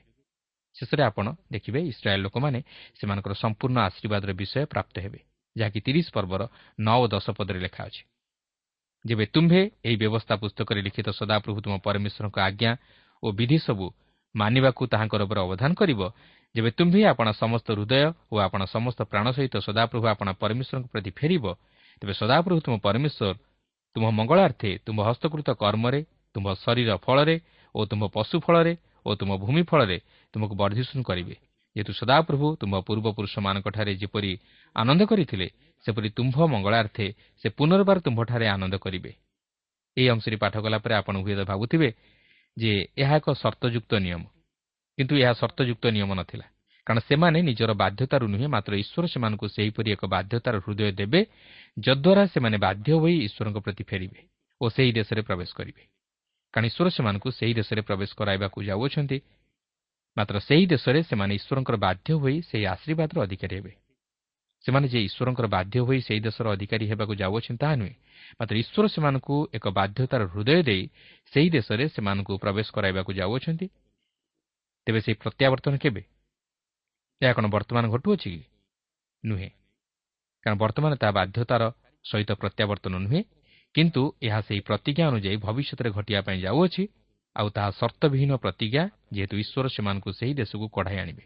ଶେଷରେ 0.75 1.03
ଆପଣ 1.03 1.25
ଦେଖିବେ 1.51 1.79
ଇସ୍ରାଏଲ୍ 1.81 2.21
ଲୋକମାନେ 2.21 2.59
ସେମାନଙ୍କର 2.99 3.33
ସମ୍ପୂର୍ଣ୍ଣ 3.33 3.77
ଆଶୀର୍ବାଦର 3.79 4.31
ବିଷୟ 4.33 4.65
ପ୍ରାପ୍ତ 4.65 4.95
ହେବେ 4.99 5.19
ଯାହାକି 5.55 5.79
ତିରିଶ 5.81 6.07
ପର୍ବର 6.13 6.41
ନଅ 6.79 6.97
ଓ 7.01 7.05
ଦଶ 7.07 7.25
ପଦରେ 7.29 7.59
ଲେଖା 7.59 7.81
ଅଛି। 7.83 8.03
ଯେବେ 9.05 9.25
ତୁମ୍ଭେ 9.25 9.61
ଏହି 9.85 9.95
ବ୍ୟବସ୍ଥା 9.95 10.35
ପୁସ୍ତକରେ 10.35 10.79
ଲିଖିତ 10.81 11.07
ସଦାପ୍ରଭୁ 11.09 11.59
ତୁମ 11.61 11.73
ପରମେଶ୍ୱରଙ୍କ 11.79 12.37
ଆଜ୍ଞା 12.39 12.71
ଓ 13.23 13.27
ବିଧି 13.31 13.57
ସବୁ 13.57 13.85
ମାନିବାକୁ 14.35 14.81
ତାହାଙ୍କର 14.87 15.21
ଉପରେ 15.23 15.39
ଅବଦାନ 15.41 15.71
କରିବ 15.73 16.01
ଯେବେ 16.55 16.69
ତୁମ୍ଭେ 16.77 17.01
ଆପଣ 17.11 17.27
ସମସ୍ତ 17.41 17.67
ହୃଦୟ 17.77 18.03
ଓ 18.31 18.35
ଆପଣ 18.45 18.61
ସମସ୍ତ 18.65 18.99
ପ୍ରାଣ 19.11 19.25
ସହିତ 19.37 19.55
ସଦାପ୍ରଭୁ 19.67 20.05
ଆପଣ 20.13 20.27
ପରମେଶ୍ୱରଙ୍କ 20.41 20.87
ପ୍ରତି 20.93 21.11
ଫେରିବ 21.19 21.45
ତେବେ 22.01 22.13
ସଦାପ୍ରଭୁ 22.21 22.59
ତୁମ 22.65 22.75
ପରମେଶ୍ୱର 22.85 23.35
ତୁମ 23.95 24.05
ମଙ୍ଗଳାର୍ଥେ 24.17 24.71
ତୁମ 24.85 24.97
ହସ୍ତକୃତ 25.07 25.49
କର୍ମରେ 25.61 25.99
ତୁମ 26.35 26.45
ଶରୀର 26.63 26.89
ଫଳରେ 27.05 27.35
ଓ 27.75 27.79
ତୁମ 27.89 28.01
ପଶୁ 28.15 28.35
ଫଳରେ 28.45 28.73
ଓ 29.05 29.09
ତୁମ 29.19 29.31
ଭୂମି 29.43 29.63
ଫଳରେ 29.69 29.97
ତୁମକୁ 30.33 30.53
ବର୍ଦ୍ଧିଷ୍ଣୁ 30.61 31.01
କରିବେ। 31.09 31.35
ଯେହେତୁ 31.75 31.93
ସଦାପ୍ରଭୁ 31.93 32.47
ତୁମ 32.61 32.73
ପୂର୍ବପୁରୁଷମାନଙ୍କଠାରେ 32.87 33.93
ଯେପରି 34.01 34.31
ଆନନ୍ଦ 34.75 35.01
କରିଥିଲେ 35.09 35.47
ସେପରି 35.85 36.09
ତୁମ୍ଭ 36.17 36.35
ମଙ୍ଗଳାର୍ଥେ 36.53 37.05
ସେ 37.41 37.47
ପୁନର୍ବାର 37.57 37.97
ତୁମ୍ଭଠାରେ 38.05 38.45
ଆନନ୍ଦ 38.55 38.75
କରିବେ। 38.85 39.11
ଏହି 39.97 40.07
ଅଂଶରେ 40.13 40.35
ପାଠ 40.43 40.55
କଲା 40.63 40.77
ପରେ 40.83 40.93
ଆପଣ 41.01 41.15
ହୁଏତ 41.25 41.41
ଭାବୁଥିବେ 41.51 41.89
ଯେ 42.57 42.71
ଏହା 42.97 43.15
ଏକ 43.19 43.27
ସର୍ତ୍ତଯୁକ୍ତ 43.33 43.91
ନିୟମ। 44.05 44.23
କିନ୍ତୁ 44.97 45.15
ଏହା 45.21 45.33
ସର୍ତ୍ତଯୁକ୍ତ 45.37 45.85
ନିୟମ 45.93 46.11
ନଥିଲା 46.17 46.45
କାରଣ 46.87 46.99
ସେମାନେ 47.05 47.39
ନିଜର 47.47 47.71
ବାଧ୍ୟତାରୁ 47.77 48.25
ନୁହେଁ 48.33 48.47
ମାତ୍ର 48.49 48.71
ଈଶ୍ୱର 48.83 49.05
ସେମାନଙ୍କୁ 49.13 49.45
ସେହିପରି 49.55 49.89
ଏକ 49.95 50.03
ବାଧ୍ୟତାର 50.09 50.55
ହୃଦୟ 50.65 50.89
ଦେବେ 50.99 51.21
ଯଦ୍ୱାରା 51.77 52.23
ସେମାନେ 52.33 52.57
ବାଧ୍ୟ 52.65 52.89
ହୋଇ 52.97 53.15
ଈଶ୍ୱରଙ୍କ 53.27 53.57
ପ୍ରତି 53.65 53.83
ଫେରିବେ 53.89 54.21
ଓ 54.61 54.65
ସେହି 54.75 54.91
ଦେଶରେ 54.97 55.21
ପ୍ରବେଶ 55.27 55.49
କରିବେ 55.53 55.83
କାରଣ 56.53 56.65
ଈଶ୍ୱର 56.71 56.87
ସେମାନଙ୍କୁ 56.89 57.29
ସେହି 57.39 57.53
ଦେଶରେ 57.59 57.81
ପ୍ରବେଶ 57.87 58.11
କରାଇବାକୁ 58.19 58.57
ଯାଉଅଛନ୍ତି 58.69 59.17
ମାତ୍ର 60.17 60.35
ସେହି 60.47 60.65
ଦେଶରେ 60.73 60.99
ସେମାନେ 61.09 61.33
ଈଶ୍ୱରଙ୍କର 61.39 61.75
ବାଧ୍ୟ 61.85 62.09
ହୋଇ 62.17 62.35
ସେହି 62.49 62.65
ଆଶୀର୍ବାଦର 62.73 63.17
ଅଧିକାରୀ 63.27 63.55
ହେବେ 63.59 63.73
ସେମାନେ 64.65 64.85
ଯେ 64.89 64.99
ଈଶ୍ୱରଙ୍କର 65.07 65.47
ବାଧ୍ୟ 65.47 65.77
ହୋଇ 65.85 65.99
ସେହି 66.07 66.21
ଦେଶର 66.27 66.45
ଅଧିକାରୀ 66.55 66.85
ହେବାକୁ 66.91 67.13
ଯାଉଅଛନ୍ତି 67.21 67.59
ତାହା 67.61 67.75
ନୁହେଁ 67.81 67.95
ମାତ୍ର 68.39 68.55
ଈଶ୍ୱର 68.63 68.85
ସେମାନଙ୍କୁ 68.93 69.35
ଏକ 69.53 69.65
ବାଧ୍ୟତାର 69.79 70.21
ହୃଦୟ 70.33 70.59
ଦେଇ 70.69 70.83
ସେହି 71.33 71.47
ଦେଶରେ 71.55 71.83
ସେମାନଙ୍କୁ 71.95 72.33
ପ୍ରବେଶ 72.43 72.67
କରାଇବାକୁ 72.75 73.11
ଯାଉଅଛନ୍ତି 73.21 73.67
ତେବେ 74.87 74.99
ସେହି 75.01 75.15
ପ୍ରତ୍ୟାବର୍ତ୍ତନ 75.23 75.73
କେବେ? 75.77 76.01
ଏହା 77.21 77.33
କ'ଣ 77.33 77.45
ବର୍ତ୍ତମାନ 77.47 77.85
ଘଟୁଅଛି 77.91 78.29
କି? 78.31 78.43
ନୁହେଁ। 79.25 79.49
କାରଣ 80.43 80.57
ବର୍ତ୍ତମାନ 80.57 80.91
ତାହା 80.95 81.11
ବାଧ୍ୟତାର 81.11 81.63
ସହିତ 82.05 82.31
ପ୍ରତ୍ୟାବର୍ତ୍ତନ 82.31 82.93
ନୁହେଁ 83.03 83.21
କିନ୍ତୁ 83.75 84.01
ଏହା 84.21 84.39
ସେହି 84.41 84.61
ପ୍ରତିଜ୍ଞା 84.61 85.05
ଅନୁଯାୟୀ 85.07 85.37
ଭବିଷ୍ୟତରେ 85.37 85.89
ଘଟିବା 85.89 86.21
ପାଇଁ 86.21 86.39
ଯାଉଅଛି 86.41 86.83
ଆଉ 87.35 87.47
ତାହା 87.49 87.69
ସର୍ତ୍ତବିହୀନ 87.71 88.31
ପ୍ରତିଜ୍ଞା 88.35 88.83
ଯେହେତୁ 89.13 89.35
ଈଶ୍ୱର 89.37 89.67
ସେମାନଙ୍କୁ 89.67 90.09
ସେହି 90.13 90.33
ଦେଶକୁ 90.33 90.65
କଢ଼ାଇ 90.69 90.97
ଆଣିବେ। 90.97 91.23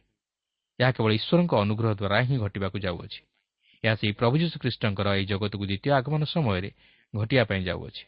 ଏହା 0.79 0.91
କେବଳ 0.91 1.11
ଈଶ୍ୱରଙ୍କ 1.19 1.53
ଅନୁଗ୍ରହ 1.63 1.91
ଦ୍ୱାରା 1.93 2.17
ହିଁ 2.27 2.37
ଘଟିବାକୁ 2.37 2.77
ଯାଉଅଛି। 2.79 3.19
ଏହା 3.83 3.95
ସେହି 3.95 4.13
ପ୍ରଭୁ 4.13 4.35
ଯୀଶୁଖ୍ରୀଷ୍ଟଙ୍କର 4.37 5.07
ଏହି 5.17 5.25
ଜଗତକୁ 5.25 5.63
ଦ୍ୱିତୀୟ 5.65 5.89
ଆଗମନ 5.99 6.21
ସମୟରେ 6.33 6.69
ଘଟିବା 7.13 7.43
ପାଇଁ 7.43 7.61
ଯାଉଅଛି। 7.63 8.03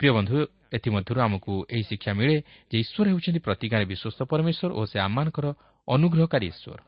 ପ୍ରିୟ 0.00 0.12
ବନ୍ଧୁ 0.12 0.36
ଏଥିମଧ୍ୟରୁ 0.76 1.20
ଆମକୁ 1.26 1.52
ଏହି 1.72 1.84
ଶିକ୍ଷା 1.88 2.12
ମିଳେ 2.18 2.36
ଯେ 2.70 2.76
ଈଶ୍ୱର 2.84 3.06
ହେଉଛନ୍ତି 3.10 3.40
ପ୍ରତିଜ୍ଞାରେ 3.46 3.84
ବିଶ୍ୱସ୍ତ 3.92 4.20
ପରମେଶ୍ୱର 4.30 4.70
ଓ 4.76 4.82
ସେ 4.92 4.98
ଆମମାନଙ୍କର 5.00 5.46
ଅନୁଗ୍ରହକାରୀ 5.88 6.46
ଈଶ୍ୱର। 6.52 6.78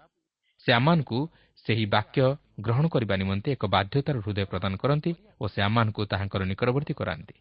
ସେ 0.65 0.71
ଆମମାନଙ୍କୁ 0.79 1.19
ସେହି 1.67 1.85
ବାକ୍ୟ 1.97 2.21
ଗ୍ରହଣ 2.65 2.85
କରିବା 2.95 3.15
ନିମନ୍ତେ 3.23 3.49
ଏକ 3.57 3.65
ବାଧ୍ୟତାର 3.75 4.17
ହୃଦୟ 4.25 4.45
ପ୍ରଦାନ 4.53 4.73
କରନ୍ତି 4.83 5.11
ଓ 5.41 5.45
ସେ 5.49 5.61
ଆମମାନଙ୍କୁ 5.69 6.03
ତାହାଙ୍କର 6.13 6.43
ନିକଟବର୍ତ୍ତୀ 6.51 6.95
କରାନ୍ତି। 7.01 7.37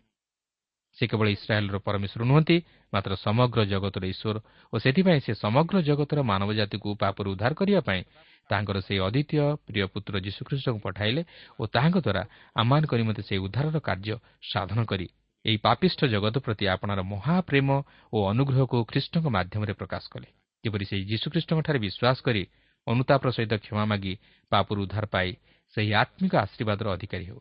ସେ 0.98 1.04
କେବଳ 1.12 1.28
ଇସ୍ରାଏଲ୍ର 1.38 1.78
ପରମେଶ୍ୱର 1.88 2.22
ନୁହନ୍ତି 2.32 2.58
ମାତ୍ର 2.94 3.12
ସମଗ୍ର 3.26 3.60
ଜଗତର 3.74 4.04
ଈଶ୍ୱର 4.14 4.38
ଓ 4.74 4.76
ସେଥିପାଇଁ 4.84 5.20
ସେ 5.26 5.34
ସମଗ୍ର 5.44 5.76
ଜଗତର 5.90 6.20
ମାନବ 6.32 6.50
ଜାତିକୁ 6.60 6.90
ପାପରୁ 7.02 7.28
ଉଦ୍ଧାର 7.34 7.52
କରିବା 7.60 7.82
ପାଇଁ 7.88 8.02
ତାହାଙ୍କର 8.50 8.78
ସେହି 8.88 9.00
ଅଦ୍ୱିତୀୟ 9.08 9.40
ପ୍ରିୟ 9.68 9.86
ପୁତ୍ର 9.94 10.16
ଯୀଶୁଖ୍ରୀଷ୍ଟଙ୍କୁ 10.26 10.80
ପଠାଇଲେ 10.80 11.22
ଓ 11.60 11.64
ତାହାଙ୍କ 11.76 11.98
ଦ୍ୱାରା 12.06 12.24
ଆମମାନଙ୍କ 12.56 12.92
ନିମନ୍ତେ 13.02 13.22
ସେହି 13.28 13.40
ଉଦ୍ଧାରର 13.46 13.78
କାର୍ଯ୍ୟ 13.88 14.16
ସାଧନ 14.52 14.80
କରି 14.92 15.08
ଏହି 15.46 15.58
ପାପିଷ୍ଠ 15.58 16.00
ଜଗତ 16.14 16.36
ପ୍ରତି 16.40 16.66
ଆପଣାର 16.68 17.02
ମହାପ୍ରେମ 17.14 17.70
ଓ 18.14 18.18
ଅନୁଗ୍ରହକୁ 18.32 18.78
ଖ୍ରୀଷ୍ଟଙ୍କ 18.90 19.26
ମାଧ୍ୟମରେ 19.28 19.74
ପ୍ରକାଶ 19.74 20.04
କଲେ। 20.14 20.30
ଯେପରି 20.64 20.86
ସେହି 20.90 21.04
ଯୀଶୁଖ୍ରୀଷ୍ଟଙ୍କଠାରେ 21.12 21.80
ବିଶ୍ୱାସ 21.86 22.18
କରି 22.28 22.44
ଅନୁତାପର 22.88 23.30
ସହିତ 23.32 23.54
କ୍ଷମା 23.64 23.84
ମାଗି 23.92 24.14
ପାପରୁ 24.52 24.80
ଉଦ୍ଧାର 24.86 25.06
ପାଇ 25.06 25.30
ସେହି 25.74 25.92
ଆତ୍ମିକ 26.02 26.34
ଆଶୀର୍ବାଦର 26.46 26.88
ଅଧିକାରୀ 26.96 27.26
ହେଉ। 27.30 27.40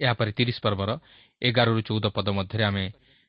ଏହାପରେ 0.00 0.30
ତିରିଶ 0.38 0.58
ପର୍ବର 0.64 0.90
ଏଗାରରୁ 1.42 1.80
ଚଉଦ 1.88 2.06
ପଦ 2.16 2.28
ମଧ୍ୟରେ 2.38 2.64
ଆମେ 2.64 2.86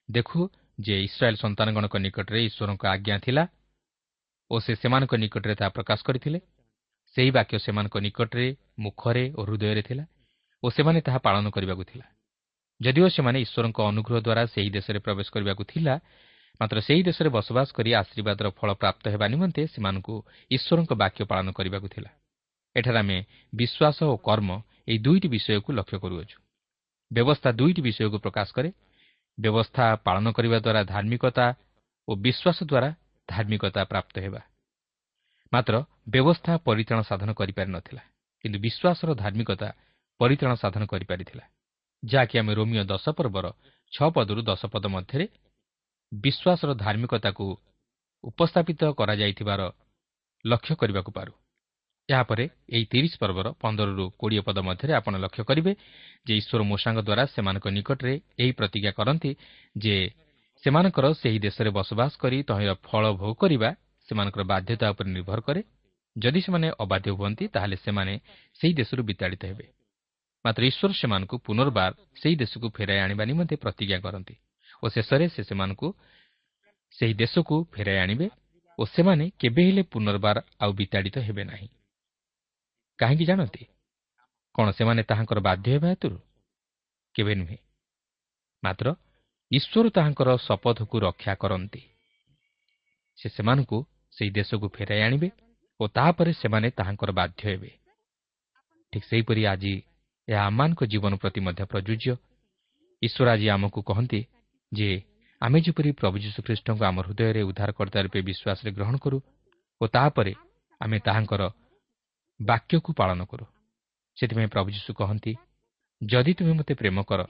ଦେଖୁ 0.09 0.39
ଯେ 0.79 0.95
ଇସ୍ରାଏଲ୍ 1.07 1.41
ସନ୍ତାନଗଣଙ୍କ 1.43 1.95
ନିକଟରେ 2.05 2.39
ଈଶ୍ୱରଙ୍କ 2.49 2.83
ଆଜ୍ଞା 2.93 3.15
ଥିଲା 3.25 3.43
ଓ 4.51 4.55
ସେ 4.59 4.73
ସେମାନଙ୍କ 4.81 5.13
ନିକଟରେ 5.23 5.53
ତାହା 5.59 5.71
ପ୍ରକାଶ 5.77 5.99
କରିଥିଲେ। 6.07 6.39
ସେହି 7.15 7.31
ବାକ୍ୟ 7.31 7.55
ସେମାନଙ୍କ 7.65 7.95
ନିକଟରେ 8.05 8.47
ମୁଖରେ 8.79 9.25
ଓ 9.37 9.41
ହୃଦୟରେ 9.47 9.81
ଥିଲା 9.87 10.03
ଓ 10.63 10.65
ସେମାନେ 10.75 10.99
ତାହା 11.05 11.19
ପାଳନ 11.25 11.45
କରିବାକୁ 11.55 11.83
ଥିଲା। 11.91 12.05
ଯଦିଓ 12.81 13.07
ସେମାନେ 13.07 13.37
ଈଶ୍ୱରଙ୍କ 13.41 13.79
ଅନୁଗ୍ରହ 13.81 14.17
ଦ୍ୱାରା 14.19 14.43
ସେହି 14.45 14.69
ଦେଶରେ 14.69 14.99
ପ୍ରବେଶ 14.99 15.27
କରିବାକୁ 15.31 15.63
ଥିଲା 15.63 15.95
ମାତ୍ର 16.61 16.77
ସେହି 16.87 17.01
ଦେଶରେ 17.03 17.29
ବସବାସ 17.29 17.67
କରି 17.77 17.89
ଆଶୀର୍ବାଦର 18.01 18.47
ଫଳ 18.57 18.69
ପ୍ରାପ୍ତ 18.81 19.03
ହେବା 19.13 19.25
ନିମନ୍ତେ 19.27 19.61
ସେମାନଙ୍କୁ 19.73 20.15
ଈଶ୍ୱରଙ୍କ 20.51 20.91
ବାକ୍ୟ 21.01 21.21
ପାଳନ 21.31 21.47
କରିବାକୁ 21.51 21.87
ଥିଲା। 21.87 22.09
ଏଠାରେ 22.75 22.99
ଆମେ 22.99 23.17
ବିଶ୍ୱାସ 23.53 23.97
ଓ 24.03 24.15
କର୍ମ 24.27 24.49
ଏହି 24.87 24.99
ଦୁଇଟି 24.99 25.27
ବିଷୟକୁ 25.27 25.69
ଲକ୍ଷ୍ୟ 25.73 25.97
କରୁଅଛୁ। 26.03 26.37
ବ୍ୟବସ୍ଥା 27.11 27.49
ଦୁଇଟି 27.51 27.81
ବିଷୟକୁ 27.87 28.17
ପ୍ରକାଶ 28.25 28.47
କରେ। 28.55 28.69
ବ୍ୟବସ୍ଥା 29.37 29.85
ପାଳନ 30.05 30.25
କରିବା 30.31 30.57
ଦ୍ୱାରା 30.59 30.81
ଧାର୍ମିକତା 30.93 31.45
ଓ 32.07 32.11
ବିଶ୍ୱାସ 32.15 32.57
ଦ୍ୱାରା 32.71 32.89
ଧାର୍ମିକତା 33.29 33.81
ପ୍ରାପ୍ତ 33.91 34.15
ହେବା। 34.19 34.41
ମାତ୍ର 35.53 35.75
ବ୍ୟବସ୍ଥା 36.09 36.53
ପରିତ୍ରାଣ 36.67 36.99
ସାଧନ 37.01 37.29
କରିପାରିନଥିଲା 37.39 38.03
କିନ୍ତୁ 38.43 38.57
ବିଶ୍ୱାସର 38.65 39.09
ଧାର୍ମିକତା 39.23 39.67
ପରିତ୍ରାଣ 40.19 40.53
ସାଧନ 40.55 40.83
କରିପାରିଥିଲା। 40.85 41.43
ଯାହାକି 42.05 42.35
ଆମେ 42.41 42.53
ରୋମିଓ 42.53 42.83
ଦଶ 42.83 43.05
ପର୍ବର 43.17 43.45
ଛଅ 43.91 44.07
ପଦରୁ 44.15 44.41
ଦଶ 44.41 44.61
ପଦ 44.73 44.85
ମଧ୍ୟରେ 44.95 45.25
ବିଶ୍ୱାସର 46.11 46.69
ଧାର୍ମିକତାକୁ 46.83 47.45
ଉପସ୍ଥାପିତ 48.23 48.81
କରାଯାଇଥିବାର 48.99 49.61
ଲକ୍ଷ୍ୟ 50.45 50.73
କରିବାକୁ 50.81 51.11
ପାରୁ। 51.17 51.33
ଏହାପରେ 52.09 52.45
ଏହି 52.69 52.85
ତିରିଶ 52.85 53.13
ପର୍ବର 53.21 53.47
ପନ୍ଦରରୁ 53.61 54.05
କୋଡ଼ିଏ 54.19 54.41
ପଦ 54.47 54.57
ମଧ୍ୟରେ 54.67 54.91
ଆପଣ 54.93 55.13
ଲକ୍ଷ୍ୟ 55.23 55.43
କରିବେ 55.49 55.71
ଯେ 56.27 56.33
ଈଶ୍ୱର 56.41 56.61
ମୂଷାଙ୍କ 56.71 56.99
ଦ୍ୱାରା 57.07 57.23
ସେମାନଙ୍କ 57.33 57.65
ନିକଟରେ 57.77 58.13
ଏହି 58.41 58.51
ପ୍ରତିଜ୍ଞା 58.51 58.91
କରନ୍ତି 58.99 59.31
ଯେ 59.75 59.95
ସେମାନଙ୍କର 60.63 61.05
ସେହି 61.21 61.39
ଦେଶରେ 61.39 61.69
ବସବାସ 61.77 62.11
କରି 62.21 62.37
ତହିଁର 62.49 62.71
ଫଳ 62.87 63.03
ଭୋଗ 63.21 63.33
କରିବା 63.41 63.69
ସେମାନଙ୍କର 64.09 64.43
ବାଧ୍ୟତା 64.51 64.85
ଉପରେ 64.93 65.09
ନିର୍ଭର 65.11 65.39
କରେ। 65.47 65.61
ଯଦି 66.15 66.39
ସେମାନେ 66.45 66.67
ଅବାଧ୍ୟ 66.79 67.09
ହୁଅନ୍ତି 67.17 67.45
ତାହେଲେ 67.53 67.77
ସେମାନେ 67.85 68.13
ସେହି 68.59 68.73
ଦେଶରୁ 68.79 69.01
ବିତାଡ଼ିତ 69.09 69.43
ହେବେ। 69.45 69.65
ମାତ୍ର 70.45 70.61
ଈଶ୍ୱର 70.65 70.91
ସେମାନଙ୍କୁ 70.93 71.35
ପୁନର୍ବାର 71.41 71.91
ସେହି 72.21 72.35
ଦେଶକୁ 72.35 72.67
ଫେରାଇ 72.69 72.99
ଆଣିବା 72.99 73.23
ନିମନ୍ତେ 73.25 73.55
ପ୍ରତିଜ୍ଞା 73.55 73.97
କରନ୍ତି 73.99 74.35
ଓ 74.83 74.85
ଶେଷରେ 74.87 75.25
ସେ 75.29 75.41
ସେମାନଙ୍କୁ 75.43 75.87
ସେହି 76.95 77.13
ଦେଶକୁ 77.13 77.55
ଫେରାଇ 77.73 77.97
ଆଣିବେ 77.97 78.27
ଓ 78.79 78.83
ସେମାନେ 78.85 79.25
କେବେ 79.39 79.61
ହେଲେ 79.67 79.83
ପୁନର୍ବାର 79.91 80.37
ଆଉ 80.59 80.71
ବିତାଡ଼ିତ 80.73 81.17
ହେବେ 81.27 81.43
ନାହିଁ 81.43 81.67
କାହିଁକି 82.99 83.25
ଜାଣନ୍ତି 83.25 83.63
କ'ଣ 84.55 84.67
ସେମାନେ 84.71 85.01
ତାହାଙ୍କର 85.03 85.39
ବାଧ୍ୟ 85.39 85.67
ହେବା 85.73 85.87
ହେତୁରୁ 85.89 86.17
କେବେ 87.15 87.33
ନୁହେଁ 87.35 87.57
ମାତ୍ର 88.63 88.87
ଈଶ୍ୱର 89.51 89.85
ତାହାଙ୍କର 89.89 90.29
ଶପଥକୁ 90.37 90.95
ରକ୍ଷା 90.99 91.33
କରନ୍ତି 91.35 91.81
ସେ 93.19 93.27
ସେମାନଙ୍କୁ 93.29 93.77
ସେହି 94.13 94.31
ଦେଶକୁ 94.31 94.67
ଫେରାଇ 94.69 95.01
ଆଣିବେ 95.01 95.29
ଓ 95.79 95.83
ତାହାପରେ 95.87 96.31
ସେମାନେ 96.33 96.67
ତାହାଙ୍କର 96.69 97.11
ବାଧ୍ୟ 97.11 97.41
ହେବେ 97.47 97.71
ଠିକ୍ 98.93 99.05
ସେହିପରି 99.05 99.41
ଆଜି 99.45 99.73
ଏହା 100.27 100.41
ଆମମାନଙ୍କ 100.45 100.81
ଜୀବନ 100.91 101.13
ପ୍ରତି 101.21 101.39
ମଧ୍ୟ 101.45 101.63
ପ୍ରଯୁଜ୍ୟ। 101.71 102.11
ଈଶ୍ୱର 103.01 103.27
ଆଜି 103.31 103.47
ଆମକୁ 103.49 103.79
କହନ୍ତି 103.89 104.21
ଯେ 104.71 104.89
ଆମେ 105.41 105.57
ଯେପରି 105.65 105.89
ପ୍ରଭୁ 105.99 106.15
ଯୀଶୁଖ୍ରୀଷ୍ଟଙ୍କୁ 106.23 106.83
ଆମ 106.89 106.97
ହୃଦୟରେ 107.05 107.41
ଉଦ୍ଧାରକର୍ତ୍ତା 107.49 107.99
ରୂପେ 108.05 108.19
ବିଶ୍ୱାସରେ 108.29 108.69
ଗ୍ରହଣ 108.77 108.95
କରୁ 109.03 109.17
ଓ 109.81 109.83
ତାହାପରେ 109.87 110.33
ଆମେ 110.81 110.97
ତାହାଙ୍କର 111.05 111.41
ବାକ୍ୟକୁ 112.39 112.91
ପାଳନ 112.99 113.19
କରୁ। 113.31 113.45
ସେଥିପାଇଁ 114.17 114.49
ପ୍ରଭୁ 114.53 114.69
ଯୀଶୁ 114.75 114.91
କହନ୍ତି 114.99 115.33
ଯଦି 116.01 116.31
ତୁମେ 116.37 116.53
ମୋତେ 116.59 116.73
ପ୍ରେମ 116.81 116.97
କର 117.09 117.21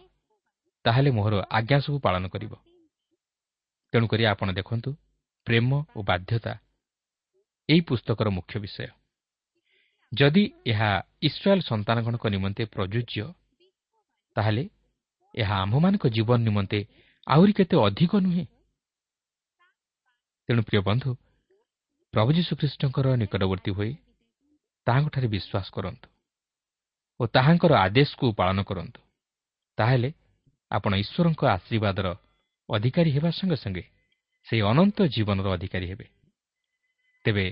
ତାହେଲେ 0.85 1.09
ମୋହର 1.17 1.33
ଆଜ୍ଞା 1.57 1.77
ସବୁ 1.85 1.97
ପାଳନ 2.05 2.23
କରିବ। 2.33 2.53
ତେଣୁକରି 3.93 4.23
ଆପଣ 4.25 4.47
ଦେଖନ୍ତୁ 4.59 4.89
ପ୍ରେମ 5.47 5.69
ଓ 5.95 5.99
ବାଧ୍ୟତା 6.09 6.53
ଏହି 7.69 7.81
ପୁସ୍ତକର 7.89 8.27
ମୁଖ୍ୟ 8.37 8.55
ବିଷୟ। 8.63 8.87
ଯଦି 10.17 10.43
ଏହା 10.65 10.89
ଇସ୍ରାଏଲ୍ 11.21 11.61
ସନ୍ତାନଗଣଙ୍କ 11.61 12.25
ନିମନ୍ତେ 12.27 12.63
ପ୍ରଯୁଜ୍ୟ 12.65 13.21
ତାହେଲେ 14.35 14.63
ଏହା 15.35 15.55
ଆମ୍ଭମାନଙ୍କ 15.63 16.05
ଜୀବନ 16.07 16.39
ନିମନ୍ତେ 16.47 16.79
ଆହୁରି 17.27 17.53
କେତେ 17.53 17.75
ଅଧିକ 17.87 18.11
ନୁହେଁ? 18.25 18.45
ତେଣୁ 20.49 20.61
ପ୍ରିୟ 20.61 20.81
ବନ୍ଧୁ 20.89 21.09
ପ୍ରଭୁ 22.13 22.29
ଯୀଶୁଖ୍ରୀଷ୍ଟଙ୍କର 22.37 23.05
ନିକଟବର୍ତ୍ତୀ 23.21 23.71
ହୋଇ 23.77 23.91
ତାହାଙ୍କଠାରେ 24.87 25.27
ବିଶ୍ୱାସ 25.27 25.67
କରନ୍ତୁ 25.75 26.07
ଓ 27.19 27.23
ତାହାଙ୍କର 27.27 27.71
ଆଦେଶକୁ 27.85 28.25
ପାଳନ 28.39 28.57
କରନ୍ତୁ। 28.63 28.99
ତାହେଲେ 29.77 30.09
ଆପଣ 30.71 30.91
ଈଶ୍ୱରଙ୍କ 31.03 31.41
ଆଶୀର୍ବାଦର 31.55 32.07
ଅଧିକାରୀ 32.69 33.09
ହେବା 33.15 33.29
ସଙ୍ଗେ 33.31 33.57
ସଙ୍ଗେ 33.63 33.83
ସେହି 34.47 34.61
ଅନନ୍ତ 34.71 34.97
ଜୀବନର 35.15 35.47
ଅଧିକାରୀ 35.57 35.87
ହେବେ। 35.91 36.05
ତେବେ 37.25 37.45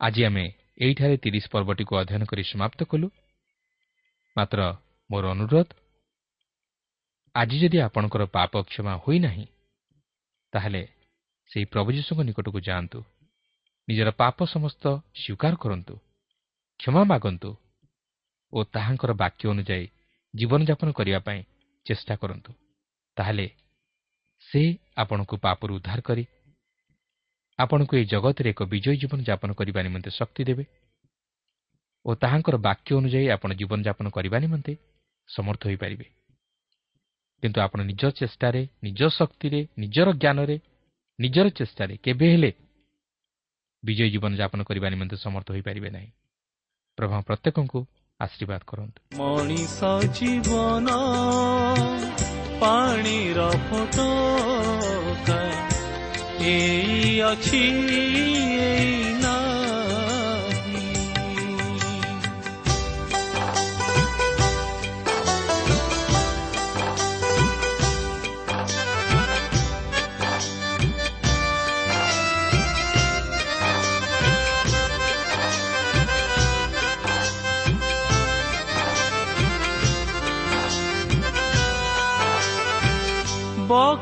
ଆଜି 0.00 0.22
ଆମେ 0.24 0.44
ଏଇଠାରେ 0.78 1.16
ତିରିଶ 1.16 1.44
ପର୍ବଟିକୁ 1.48 1.92
ଅଧ୍ୟୟନ 1.96 2.22
କରି 2.24 2.42
ସମାପ୍ତ 2.42 2.80
କଲୁ 2.84 3.06
ମାତ୍ର 4.36 4.60
ମୋର 5.10 5.24
ଅନୁରୋଧ 5.30 5.68
ଆଜି 7.34 7.56
ଯଦି 7.62 7.78
ଆପଣଙ୍କର 7.80 8.22
ପାପ 8.32 8.52
କ୍ଷମା 8.64 8.94
ହୋଇନାହିଁ 9.04 9.46
ତାହେଲେ 10.52 10.82
ସେହି 11.50 11.66
ପ୍ରଭୁ 11.72 11.88
ଯୀଶୁଙ୍କ 11.92 12.20
ନିକଟକୁ 12.22 12.58
ଯାଆନ୍ତୁ 12.60 12.98
ନିଜର 13.88 14.10
ପାପ 14.12 14.36
ସମସ୍ତ 14.46 14.84
ସ୍ୱୀକାର 15.14 15.54
କରନ୍ତୁ 15.56 15.94
କ୍ଷମା 16.80 17.02
ମାଗନ୍ତୁ 17.04 17.50
ଓ 18.52 18.58
ତାହାଙ୍କର 18.74 19.12
ବାକ୍ୟ 19.14 19.42
ଅନୁଯାୟୀ 19.52 19.86
ଜୀବନଯାପନ 20.34 20.88
କରିବା 20.92 21.20
ପାଇଁ 21.20 21.40
ଚେଷ୍ଟା 21.86 22.14
କରନ୍ତୁ 22.16 22.50
ତାହେଲେ 23.16 23.46
ସେ 24.48 24.62
ଆପଣଙ୍କୁ 24.96 25.34
ପାପରୁ 25.36 25.72
ଉଦ୍ଧାର 25.74 26.00
କରି 26.00 26.24
ଆପଣଙ୍କୁ 27.60 27.92
ଏହି 27.96 28.06
ଜଗତରେ 28.12 28.48
ଏକ 28.50 28.60
ବିଜୟୀ 28.72 28.96
ଜୀବନଯାପନ 29.02 29.50
କରିବା 29.58 29.80
ନିମନ୍ତେ 29.86 30.10
ଶକ୍ତି 30.10 30.42
ଦେବେ 30.48 30.64
ଓ 32.04 32.10
ତାହାଙ୍କର 32.22 32.56
ବାକ୍ୟ 32.68 32.90
ଅନୁଯାୟୀ 33.00 33.28
ଆପଣ 33.36 33.50
ଜୀବନଯାପନ 33.60 34.06
କରିବା 34.16 34.36
ନିମନ୍ତେ 34.44 34.72
ସମର୍ଥ 35.28 35.62
ହୋଇପାରିବେ। 35.68 36.06
କିନ୍ତୁ 37.42 37.58
ଆପଣ 37.60 37.78
ନିଜ 37.82 38.02
ଚେଷ୍ଟାରେ 38.20 38.62
ନିଜ 38.82 39.00
ଶକ୍ତିରେ 39.18 39.60
ନିଜର 39.78 40.08
ଜ୍ଞାନରେ 40.22 40.56
ନିଜର 41.18 41.46
ଚେଷ୍ଟାରେ 41.58 41.94
କେବେ 42.04 42.26
ହେଲେ 42.32 42.50
ବିଜୟୀ 43.82 44.08
ଜୀବନଯାପନ 44.14 44.60
କରିବା 44.68 44.88
ନିମନ୍ତେ 44.88 45.16
ସମର୍ଥ 45.16 45.48
ହୋଇପାରିବେ 45.50 45.90
ନାହିଁ। 45.90 46.10
ପ୍ରଭା 46.98 47.18
ପ୍ରତ୍ୟେକଙ୍କୁ 47.28 47.80
ଆଶୀର୍ବାଦ 48.20 48.62
କରନ୍ତୁ। 48.66 48.98
ମଣିଷ 49.16 49.78
ଜୀବନ 50.16 50.88
ପାଣିର 52.60 53.38
ଏଇ 56.42 57.20
ଅଛି 57.20 57.60
ଏଇ 57.94 59.19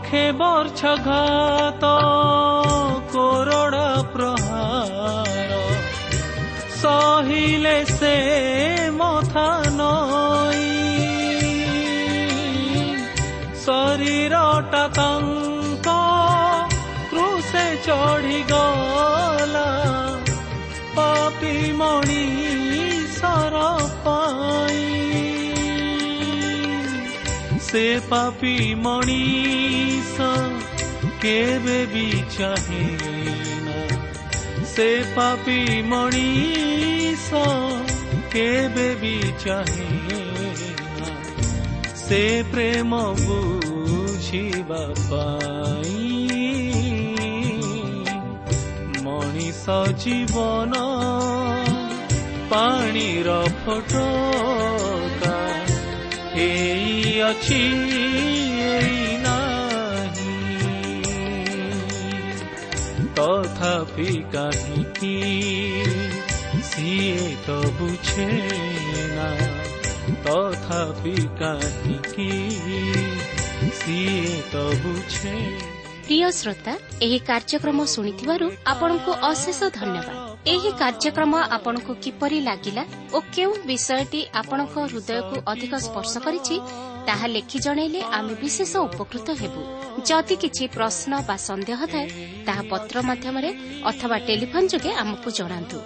ବକ୍ଷେ 0.08 0.32
ବର୍ଷ 0.32 0.84
ଘାତ 1.04 1.84
କୋରଡ଼ା 3.12 3.88
ପ୍ରହାର। 4.12 5.52
ସହିଲେ 6.82 7.84
ସେ 7.84 8.14
ମଥା 8.90 9.46
ଶରୀରଟା 13.64 14.84
ତାଙ୍କ 14.96 15.88
କୃଷେ 17.10 17.66
ଚଢ଼ିଗଲା। 17.86 19.68
ପାପି 20.96 21.72
ମଣି 21.72 22.24
ସେ 27.70 27.80
ପାପି 28.10 28.52
ମଣିଷ 28.74 30.26
କେବେ 31.22 31.80
ବି 31.86 32.04
ଚାହେଁ 32.36 32.84
ସେ 34.70 34.86
ପାପି 35.16 35.56
ମଣିଷ 35.90 37.42
କେବେ 38.34 38.86
ବି 39.02 39.12
ଚାହେଁ 39.44 40.22
ସେ 41.98 42.22
ପ୍ରେମ 42.52 43.02
ବୁଝିବା 43.20 44.80
ପାଇଁ 45.10 46.08
ମଣିଷ 49.02 49.78
ଜୀବନ 49.98 50.82
ପାଣିର 52.50 53.38
ଫଟକା 53.60 54.06
ଏଇ 54.58 54.67
ଅଛି 57.20 57.62
ତଥାପି 63.14 64.10
କାହିଁକି 64.32 65.14
ସିଏ 66.62 67.24
ତ 67.46 67.56
ବୁଝେ 67.78 68.28
ନା? 69.16 69.28
ତଥାପି 70.24 71.14
କାହିଁକି 71.40 72.30
ସିଏ 73.78 74.42
ତ 74.52 74.54
ବୁଝେ 74.82 75.34
ପ୍ରିୟ 76.08 76.30
ଶ୍ରୋତା 76.30 76.72
ଏହି 77.02 77.18
କାର୍ଯ୍ୟକ୍ରମ 77.18 77.78
ଶୁଣିଥିବାରୁ 77.84 78.46
ଆପଣଙ୍କୁ 78.66 79.12
ଅଶେଷ 79.22 79.60
ଧନ୍ୟବାଦ। 79.78 80.08
ଏହି 80.46 80.70
କାର୍ଯ୍ୟକ୍ରମ 80.78 81.32
ଆପଣଙ୍କୁ 81.56 81.92
କିପରି 82.02 82.38
ଲାଗିଲା 82.40 82.84
ଓ 83.12 83.18
କେଉଁ 83.34 83.52
ବିଷୟଟି 83.66 84.20
ଆପଣଙ୍କ 84.32 84.74
ହୃଦୟକୁ 84.92 85.36
ଅଧିକ 85.46 85.72
ସ୍ପର୍ଶ 85.86 86.14
କରିଛି 86.26 86.56
ତାହା 87.08 87.26
ଲେଖି 87.34 87.58
ଜଣାଇଲେ 87.66 88.00
ଆମେ 88.16 88.34
ବିଶେଷ 88.42 88.72
ଉପକୃତ 88.88 89.28
ହେବୁ। 89.40 89.60
ଯଦି 90.08 90.36
କିଛି 90.42 90.64
ପ୍ରଶ୍ନ 90.74 91.12
ବା 91.28 91.36
ସନ୍ଦେହ 91.48 91.80
ଥାଏ 91.92 92.06
ତାହା 92.46 92.62
ପତ୍ର 92.72 92.96
ମାଧ୍ୟମରେ 93.08 93.50
ଅଥବା 93.90 94.16
ଟେଲିଫୋନ 94.28 94.64
ଯୋଗେ 94.72 94.90
ଆମକୁ 95.02 95.28
ଜଣାନ୍ତୁ। 95.38 95.78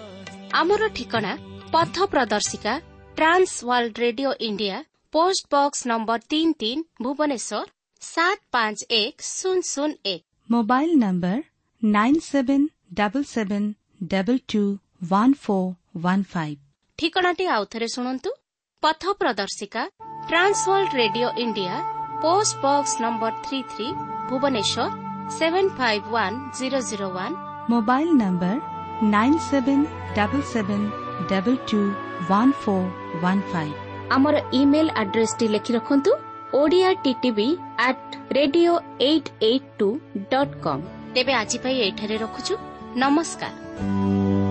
ଆମର 0.61 0.83
ଠିକଣା 0.97 1.33
ପଥ 1.75 1.97
ପ୍ରଦର୍ଶିକା 2.13 2.75
Trans 3.17 3.53
World 3.69 3.95
Radio 4.05 4.31
India 4.49 4.77
post 5.13 5.43
box 5.55 5.81
number 5.91 6.21
ତିନି 6.33 6.53
ତିନି 6.61 6.83
ଭୁବନେଶ୍ୱର 7.05 7.67
ସାତ 8.03 8.39
ପାଞ୍ଚ 8.55 8.79
ଏକ 8.93 9.17
ଶୂନ 9.29 9.59
ଶୂନ 9.73 9.91
ଏକ। 10.13 10.23
Mobile 10.49 10.91
number 11.05 11.39
nine 11.83 12.21
seven 12.27 12.67
double 12.95 13.27
seven 13.35 13.69
double 14.11 14.41
two 14.49 14.63
one 15.11 15.35
four 15.45 15.71
one 16.05 16.25
five. 16.33 16.59
ଠିକଣାଟି 16.99 17.45
ଆଉଥରେ 17.57 17.89
ଶୁଣନ୍ତୁ। 17.95 18.31
ପଥ 18.83 19.03
ପ୍ରଦର୍ଶିକା 19.19 19.83
Trans World 20.29 20.93
Radio 20.97 21.29
India 21.45 21.75
post 22.23 22.59
box 22.63 22.93
number 23.05 23.33
three 23.45 23.59
three 23.71 23.87
Bhubaneswar 24.29 24.85
seven 25.39 25.71
five 25.79 26.05
one 26.15 26.37
zero 26.59 26.81
zero 26.91 27.09
one 27.17 27.37
mobile 27.71 28.09
number 28.21 28.57
nine 29.15 29.39
seven 29.49 29.85
double 30.17 30.45
seven 30.53 30.87
double 31.31 31.59
two 31.71 31.81
one 32.31 32.53
four 32.63 32.89
one 33.23 33.43
five 33.53 33.77
ଆମର 34.11 34.35
email 34.61 34.89
ଆଡ୍ରେସଟି 35.03 35.47
ଲେଖି 35.55 35.73
ରଖନ୍ତୁ 35.77 36.13
Odia 36.55 36.89
TV 37.05 37.49
at 37.83 38.17
radio 38.33 38.73
eight 39.01 39.31
eight 39.43 39.69
two 39.79 39.89
dot 40.33 40.55
com 40.65 40.83
ତେବେ 41.15 41.33
ଆଜି 41.41 41.59
ପାଇଁ 41.65 41.77
ଏଇଠାରେ 41.87 42.17
ରଖୁଛୁ 42.25 42.55
ନମସ୍କାର 42.97 44.42